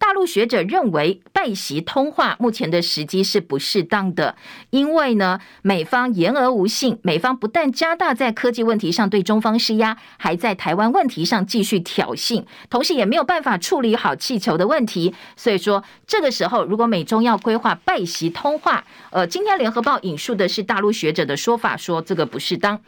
[0.00, 4.34] 大陆学者认为，拜习通话目前的时机是不适当的，
[4.70, 15.14] 因为呢，美方言而无信，美方不但加大在科技问题上对中方施压，还在台湾问题上继续挑衅，同时也没有办法处理好气球的问题。
[15.36, 22.80] 所以说，这个时候如果美中要规划拜习通话，呃，今天联合报引述的是大陆学者的说法，说这个不适当。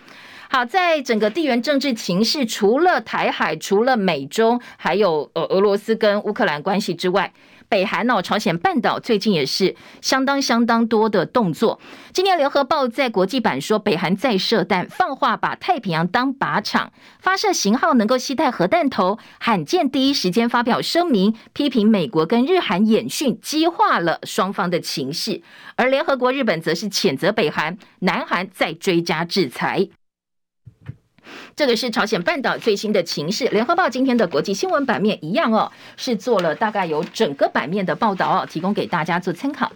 [0.54, 7.32] 好，在整个地缘政治情势，除了台海，除了美中，还有呃俄罗斯跟乌克兰关系之外，
[7.70, 11.80] 北韩呢，朝鲜半岛最近也是相当相当多的动作。
[12.12, 25.40] 今天联合报在国际版说，北韩再射弹，放话把太平洋当靶场，发射型号能够携带核弹头，罕见第一时间发表声明，批评美国跟日韩演训，激化了双方的情势。
[25.76, 29.88] 而联合国日本则是谴责北韩，南韩再追加制裁。
[31.54, 33.46] 这个是朝鲜半岛最新的情势。
[33.46, 39.70] 联合报今天的国际新闻版面一样哦，是做了大概有整个版面的报道哦，提供给大家做参考。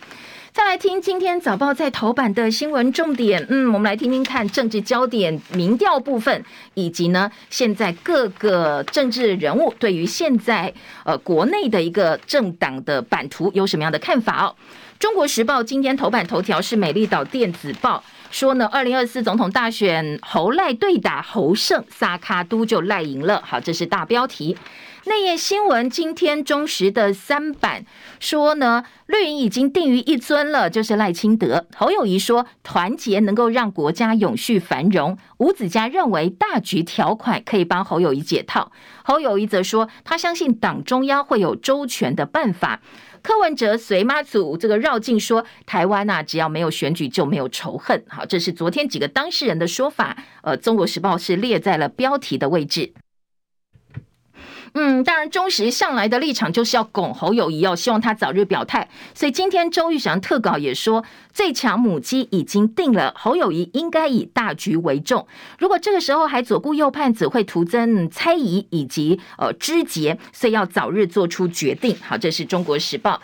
[0.52, 6.42] 再来听今天早报在头版的新闻重点，嗯，我们来听听看政治焦点、民调部分，
[6.72, 10.72] 以及呢现在各个政治人物对于现在
[11.04, 14.56] 呃国内的一个政党的版图有什么样的看法哦。
[14.98, 18.02] 中国时报今天头版头条是美丽岛电子报。
[18.30, 23.40] 说呢，二零二四总统大选侯赖对打侯胜，萨卡都就赖赢了。
[23.44, 24.56] 好，这是大标题。
[25.04, 27.84] 内页新闻，今天中时的三版
[28.18, 31.66] 说呢，绿营已经定于一尊了，就是赖清德。
[31.76, 35.16] 侯友宜说，团结能够让国家永续繁荣。
[35.38, 38.72] 吴子嘉认为大局条款可以帮侯友宜解套。
[39.04, 42.80] 侯友宜则说，他相信党中央会有周全的办法。
[43.26, 48.00] 柯文哲随妈祖这个绕境说，台湾呐、啊，只要没有选举就没有仇恨。
[48.06, 50.16] 好，这是昨天几个当事人的说法。
[50.42, 52.92] 呃，中国时报是列在了标题的位置。
[54.78, 58.86] 嗯，当然，中时向来的立场就是要拱侯友谊哦希望他早日表态。
[59.14, 61.02] 所以今天周玉祥特稿也说，
[61.32, 65.26] 最强母鸡已经定了，侯友谊应该以大局为重。
[65.58, 71.96] 如果这个时候还左顾右盼，只会徒增猜疑以及呃枝节，所以要早日做出决定。
[72.02, 73.18] 好，这是中国时报。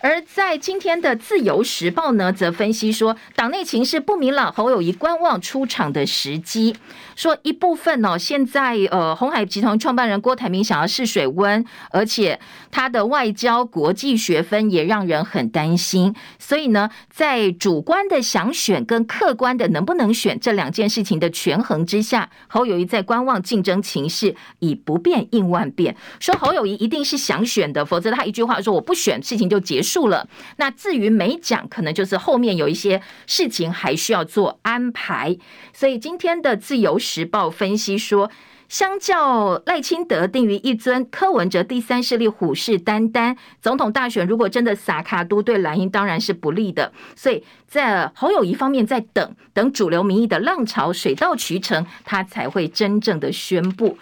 [0.00, 6.76] 而在今天的《自由时报》呢，则分析说，党内情势不明朗，侯友谊观望出场的时机。
[7.16, 12.38] 说一部分呢、哦，现在呃，鸿海集团创办人郭台铭想要试水温，而且
[12.70, 16.14] 他的外交国际学分也让人很担心。
[16.38, 25.96] 所以呢，在主观的想选跟客观的能不能选这两件事情的权衡之下，侯友谊在观望竞争情势，以不变应万变。
[26.20, 30.28] 说侯友谊一定是想选的，否则他一句话说我不选，事情就结束了。
[30.56, 35.36] 那至于没讲，可能就是后面有一些事情还需要做安排。
[35.72, 38.30] 所以今天的自由时报分析说，
[38.68, 43.34] 相较赖清德定于一尊，柯文哲第三势力虎视眈眈。
[43.62, 46.92] 总统大选如果真的撒卡都，对蓝营当然是不利的。
[47.16, 53.96] 所以在侯友宜方面，在等等主流民意的浪潮水到渠成，他才会真正的宣布。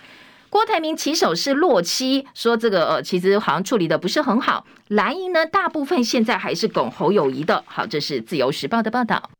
[0.51, 4.67] 郭台铭起手是落漆，说这个呃，其实好像处理的不是很好。
[4.89, 7.63] 蓝营呢，大部分现在还是拱侯友宜的。
[7.69, 9.31] 好，这是自由时报的报道。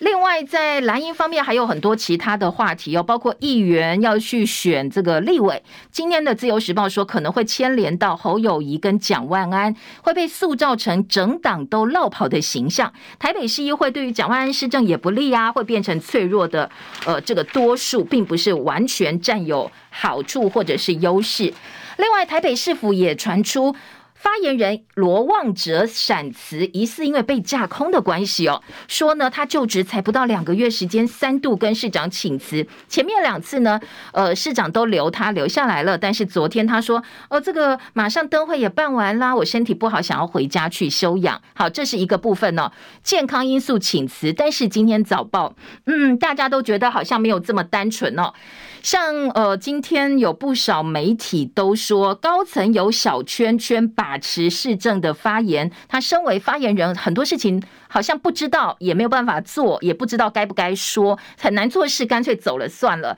[0.00, 5.62] 另外，在蓝营方面还有很多其他的话题哦，包括议员要去选这个立委。
[5.90, 12.90] 今天的自由时报说，可能会牵连到侯友宜跟蒋万安，会被塑造成整党都落跑的形象。
[13.18, 16.70] 台北市议会对于蒋万安施政也不利啊，会变成脆弱的，
[17.04, 21.52] 呃，这个多数并不是完全占有好处或者是优势。
[21.98, 23.76] 另外，台北市府也传出。
[24.20, 28.62] 发言人罗旺哲闪辞，疑似因为被架空的关系哦。
[28.86, 32.66] 说呢，他就职才不到两个月时间，三度跟市长请辞。
[32.86, 33.80] 前面两次呢，
[34.12, 35.96] 呃，市长都留他留下来了。
[35.96, 41.40] 但是昨天他说，哦，这个马上灯会也办完啦，我身体不好，想要回家去休养。
[41.54, 42.70] 好，这是一个部分哦，
[43.02, 44.34] 健康因素请辞。
[44.34, 45.54] 但是今天早报，
[45.86, 48.34] 嗯，大家都觉得好像没有这么单纯哦。
[48.82, 55.70] 像呃，今天有不少媒体都说，高层有小圈圈把把持市政的发言。
[55.86, 63.16] 他身为发言人，很多事情好像不知道，也没有办法做，也不知道该不该说，很难做事，干脆走了算了。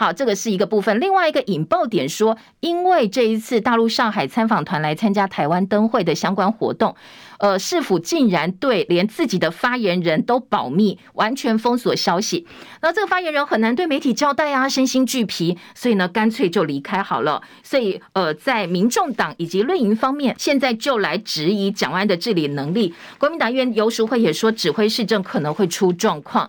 [0.00, 1.00] 好，这个是一个部分。
[1.00, 6.94] 另外一个引爆点说，因为这一次大陆上海参访团来参加台湾灯会的相关活动。
[7.40, 12.46] 呃，市府竟然对连自己的发言人都保密，完全封锁消息。
[12.80, 17.42] 那这个发言人很难对媒体交代啊，身心俱疲，所以呢，干脆就离开好了。
[17.64, 22.94] 所以，呃，在民众党以及绿营方面，现在就来质疑蒋万的治理能力。
[23.18, 26.48] 国民党院游淑慧也说，指挥市政可能会出状况。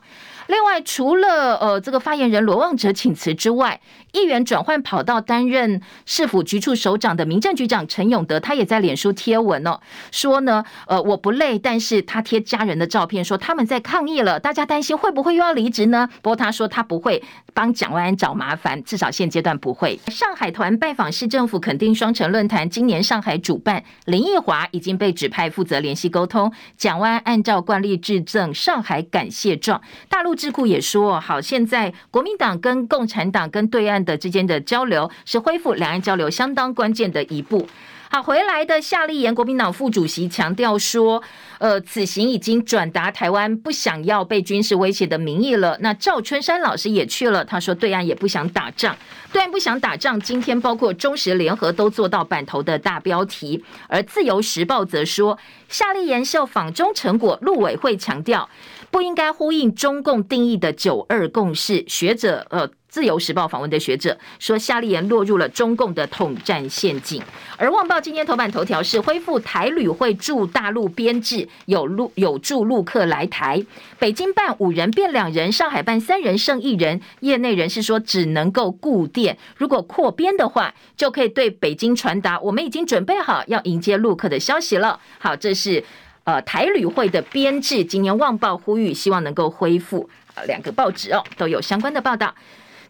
[0.50, 3.80] 另外，除了呃这个发言人罗旺哲请辞之外，
[4.14, 9.80] 议员转换跑道担任市府局处首长的民政局长陈永德，他也在脸书贴文哦，
[10.12, 16.10] 说呢，呃我不累，但是他贴家人的照片，说他们在抗议了，大家担心会不会又要离职呢？
[16.24, 17.24] 不过他说他不会
[17.54, 20.00] 帮蒋万安找麻烦，至少现阶段不会。
[20.08, 29.80] 上海团拜访市政府，肯定双城论坛，今年上海主办，林奕华已经被指派负责联系沟通，蒋万安按照惯例致赠上海感谢状，
[30.10, 30.39] 大陆。
[30.40, 37.68] 智库也说，好，现在国民党跟共产党跟对岸的之间的交流是恢复两岸交流相当关键的一步。
[38.12, 41.22] 好，回来的夏立言，国民党副主席强调说，
[41.60, 45.78] 呃，此行已经转达台湾不想要被军事威胁的民意了。
[45.82, 48.98] 那赵春山老师也去了，他说对岸也不想打仗，
[49.32, 50.20] 对岸不想打仗。
[50.22, 55.38] 今天包括中时联合都做到版头的大标题，而自由时报则说，
[55.68, 58.50] 夏立言秀访中成果，陆委会强调
[58.92, 61.84] 不应该呼应中共定义的九二共识。
[61.88, 62.70] 学者呃。
[62.90, 67.22] 自由时报访问的学者说，夏立言落入了中共的统战陷阱。
[67.56, 73.64] 而《旺报》今天头版头条是恢复台旅会驻大陆编制，有陆有驻陆客来台。
[74.00, 77.00] 北京办五人变两人，上海办三人剩一人。
[77.20, 85.00] 业内人士说，只能够固电，如果扩编的话，就可以对北京传达我们已经准备好要迎接陆客的消息了。
[85.20, 85.84] 好，这是
[86.30, 90.08] 呃台旅会的编制，今年《旺报》呼吁希望能够恢复。
[90.36, 92.36] 呃，两个报纸哦都有相关的报道。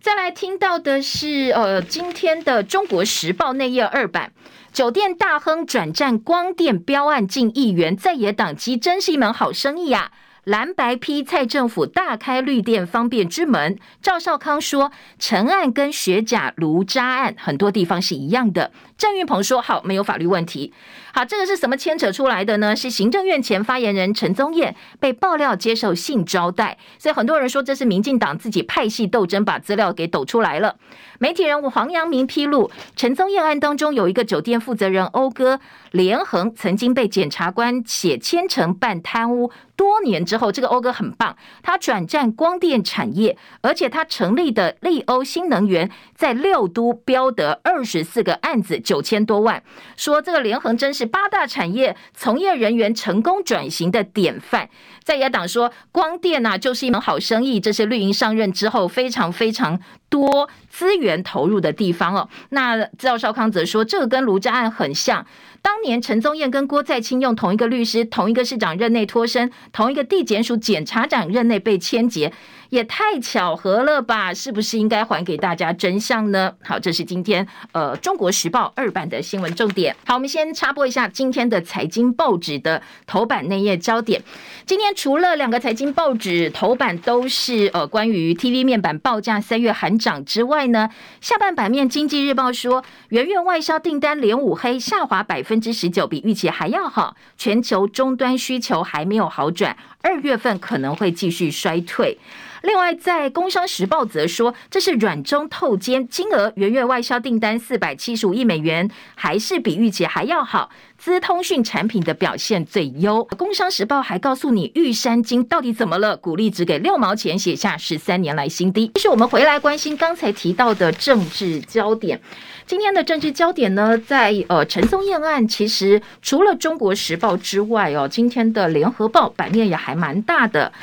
[0.01, 4.33] 再来听到的是，呃，今天的《中国时报》内页二版，
[4.73, 10.11] 酒店大亨转战光电标案近亿元，在野党机真是一门好生意、啊。
[10.45, 13.77] 蓝白批蔡政府大开绿电方便之门。
[14.01, 18.71] 赵少康说，陈案跟学甲炉渣案很多地方是一样的。
[18.99, 20.73] 郑运鹏说，好，没有法律问题。
[21.13, 22.75] 好，这个是什么牵扯出来的呢？
[22.75, 30.75] 是行政院前发言人陈宗彦被爆料接受性招待，所以很多人说这是民进党自己派系斗争，把资料给抖出来了。
[31.17, 39.49] 媒体人物黄阳明披露，陈宗彦案当中有一个酒店负责人欧哥连横曾经被检察官写千城办贪污。
[39.75, 49.61] 多年之后，这个欧哥很棒，他转战光电产业，而且他成立的利欧新能源在六都标得二十四个案子，九千多万。
[49.95, 54.67] 说这个连横真是八大产业从业人员成功转型的典范。
[55.03, 59.79] 在野党说光电呐就是一门好生意，这是绿营上任之后非常非常
[60.09, 62.27] 多资源投入的地方哦。
[62.49, 65.25] 那赵少康则说，这个跟卢渣案很像。
[65.61, 72.31] 当年陈宗彦跟郭在清用同一个律师，同一个市长任内脱身，同一个地检署检察长任内被签结。
[72.69, 74.31] 也太巧合了吧？
[74.31, 76.53] 是不是应该还给大家真相呢？
[76.63, 79.95] 好，这是今天呃《中国时报》二版的新闻重点。
[80.05, 84.21] 好，我们先插播一下今天的财经报纸的头版内页焦点。
[84.67, 90.89] 今天除了两个财经报纸头版都是呃关于 TV 面板报价三月喊涨之外呢，
[91.19, 97.17] 下半版面《经济日报》说，圆月外销订单连五黑下滑百分之十九，比预期还要好。
[97.37, 102.17] 全球终端需求还没有好转，二月份可能会继续衰退。
[102.63, 110.69] 另外，在《工商时报》则说，这是软中透尖，金额元月外销订单四百七十五亿美元，还是比预期还要好。
[110.97, 113.25] 资通讯产品的表现最优。
[113.37, 116.17] 《工商时报》还告诉你，玉山金到底怎么了？
[116.17, 118.91] 股利只给六毛钱，写下十三年来新低。
[118.95, 122.19] 这是我们回来关心刚才提到的政治焦点。
[122.67, 130.73] 今天的政治焦点呢，在呃陈宗彦案，其实除了《中国时报》之外哦，今天的《联合报》版面也还蛮大的。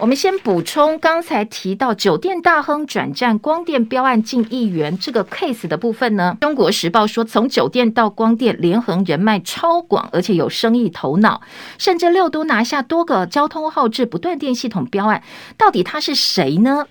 [0.00, 11.42] 我们先补充刚才提到酒店大亨转战光电标案近亿元这个 case 的部分呢，《中国时报》说，从酒店到光电连横人脉超广，而且有生意头脑，
[11.76, 15.22] 甚至六都拿下多个交通号志不断电系统标案。
[15.58, 16.86] 到底他是谁呢？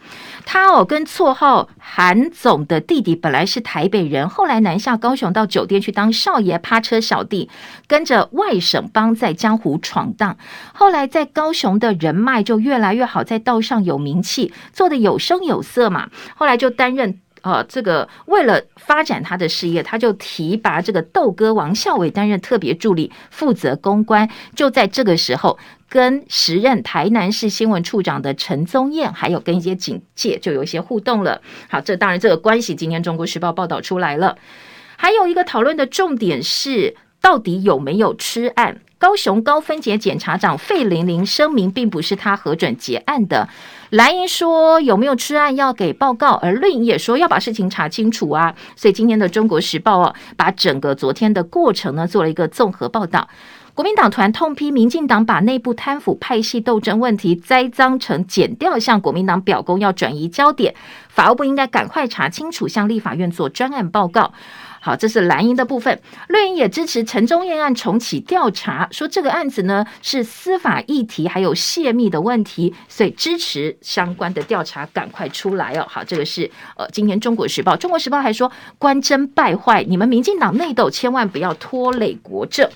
[0.46, 7.50] 他哦，跟绰号韩总的弟弟本来是台北人，后来南下高雄到酒店去当少爷趴车小弟，
[7.88, 10.38] 跟着外省帮在江湖闯荡，
[10.74, 12.99] 后来在高雄的人脉就越来越。
[13.00, 16.10] 越好，在道上有名气，做得有声有色嘛。
[16.36, 24.30] 后来就担任呃，这个为了发展他的事业，他就提拔这个豆哥王孝伟担任特别助理，负责公关。
[24.54, 31.42] 就在这个时候，跟时任台南市新闻处长的陈宗彦，还有跟一些警界就有一些互动了。
[31.70, 34.38] 好，这当然这个关系，今天《中国时报》报道出来了。
[34.98, 38.82] 还有一个讨论的重点是，到底有没有吃案？
[39.00, 43.48] 高雄高分检检察长费玲玲声明，并不是他核准结案的。
[43.92, 48.54] 蓝营说有没有吃案要给报告，而绿营也说要把事情查清楚啊。
[48.76, 53.30] 所以今天的《中国时报》哦，把整个昨天的过程呢做了一个综合报道。
[53.74, 60.76] 国民党团痛批民进党把内部贪腐派系斗争问题栽赃成检调，向国民党表功，要转移焦点。
[61.08, 64.34] 法务部应该赶快查清楚，向立法院做专案报告。
[64.82, 75.86] 好，这是蓝营的部分，绿营也支持陈忠彦案重启调查，说这个案子呢是司法议题，还有泄密的问题，所以支持相关的调查赶快出来哦。
[75.90, 82.70] 好，这个是呃，今天中国时报，中国时报还说官真败坏，你们民进党内斗，千万不要拖累国政。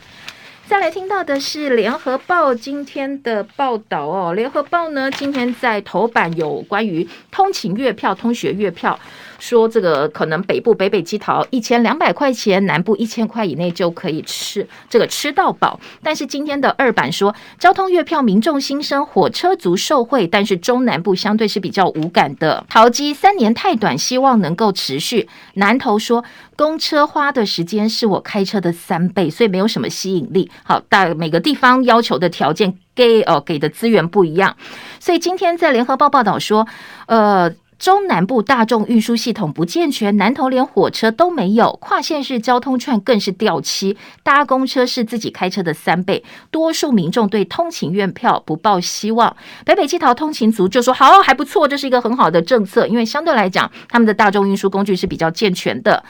[0.66, 8.97] 再来听到的是联合报今天的报道哦，联合报呢今天在头版有关于通勤月票、通学月票。
[9.44, 15.78] 说这个可能北部北北基桃一千两百块钱，南部一千块以内就可以吃这个吃到饱。
[16.02, 22.66] 但是今天的二版说，交通月票民众心声，火车族受惠，但是中南部相对是比较无感的。
[22.70, 25.28] 桃机三年太短，希望能够持续。
[25.56, 26.24] 南投说，
[26.56, 30.50] 公车花的时间是我开车的三倍，所以没有什么吸引力。
[30.64, 34.56] 好，大每个地方要求的条件给哦给的资源不一样，
[35.02, 36.66] 所以今天在联合报报道说，
[37.08, 37.54] 呃。
[37.84, 46.23] 中南部大众运输系统不健全，南投连火车都没有，跨县市交通串更是掉漆，搭公车是自己开车的三倍。
[46.49, 49.36] 多数民众对通勤院票不抱希望。
[49.65, 56.01] 北北基桃通勤族就说：“好，还不错，这是一个很好的政策，因为相对来讲，他们的大众运输工具是比较健全的。”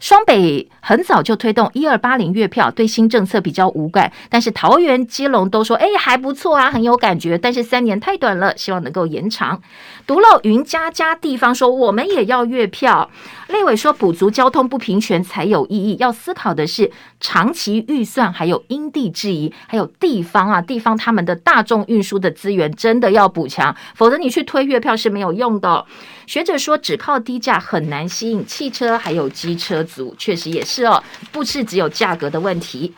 [0.00, 9.60] 双北很早就推动一二八零月票，对新政策比较无感，但是桃园、基隆都说：“哎，还不错啊，很有感觉。”但是三年太短了，希望能够延长。
[10.06, 13.10] 独漏云嘉嘉地方说：“我们也要月票。”
[13.50, 16.90] 内委说：“补足交通不平权才有意义，要思考的是
[17.20, 25.84] 长期预算，还有因地制宜，还有地方啊，地方他们的大众运输的资源真的要补强，否则你去推月票是没有用的。”
[26.26, 29.82] 学者说：“只靠低价很难吸引汽车还有机车
[30.18, 32.94] 确实也是哦，不是只有价格的问题。”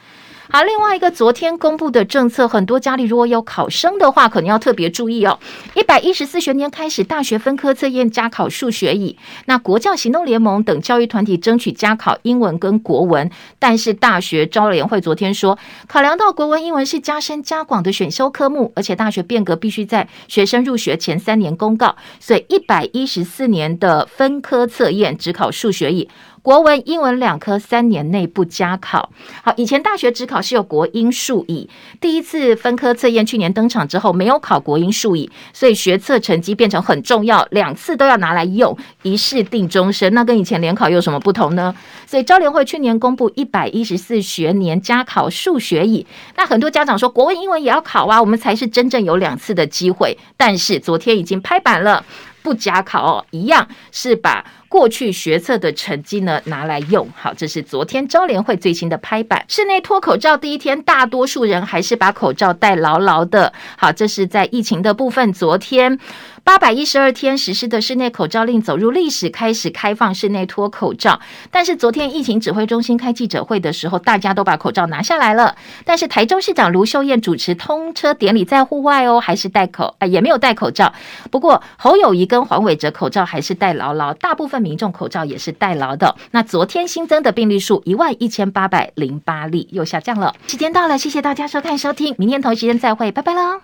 [0.51, 5.39] 好，另外一个昨天公布的政策，很多家里如果有考生的话，可能要特别注意哦。
[5.75, 9.17] 一百一十四学年开始，大学分科测验加考数学乙。
[9.47, 26.11] 那国教行动联盟等教育团体争取加考英文跟国文，但是大学招联会昨天说，考量到国文、英文是加深加广的选修科目，而且大学变革必须在学生入学前三年公告，所以一百一十四年的分科测验只考数学乙。
[26.43, 29.11] 国文、英文两科三年内不加考。
[29.45, 31.71] 好，以前大学只考是有国英数乙，
[32.01, 40.13] 第一次分科测验去年登场之后，没有考国英数乙，所以学测成绩变成很重要，两次都要拿来用，一试定终身。
[40.15, 41.73] 那跟以前联考有什么不同呢？
[42.07, 46.05] 所以招联会去年公布一百一十四学年加考数学乙，
[46.37, 50.19] 那很多家长说国文、英文也要考啊，我们才是真正有两次的机会。
[50.37, 52.05] 但是昨天已经拍板了，
[52.43, 54.45] 不加考哦，一样是把。
[54.73, 57.07] 过去学测的成绩呢拿来用。
[57.15, 59.45] 好，这是昨天招联会最新的拍板。
[59.47, 63.53] 室内脱口罩第一天，大多数人还是把口罩戴牢牢的。
[63.77, 65.99] 好，这是在疫情的部分，昨天。
[66.45, 71.21] 八百一十二天实施的室内口罩令走入历史，开始开放室内脱口罩。
[71.51, 75.57] 但是昨天疫情指挥中心开记者会的时候，大家都把口罩拿下来了。
[75.85, 80.93] 但是台中市长卢秀燕主持通车典礼在户外哦，还是戴口啊，也没有戴口罩。
[81.31, 86.17] 不过侯友谊跟黄伟哲口罩还是戴牢牢，大部分民众口罩也是戴牢的。
[86.33, 90.35] 那昨天新增的病例数一万一千八百零八例，又下降了。
[90.49, 93.63] 时间到了，谢谢大家收看收听，明天同一时间再会，拜拜喽。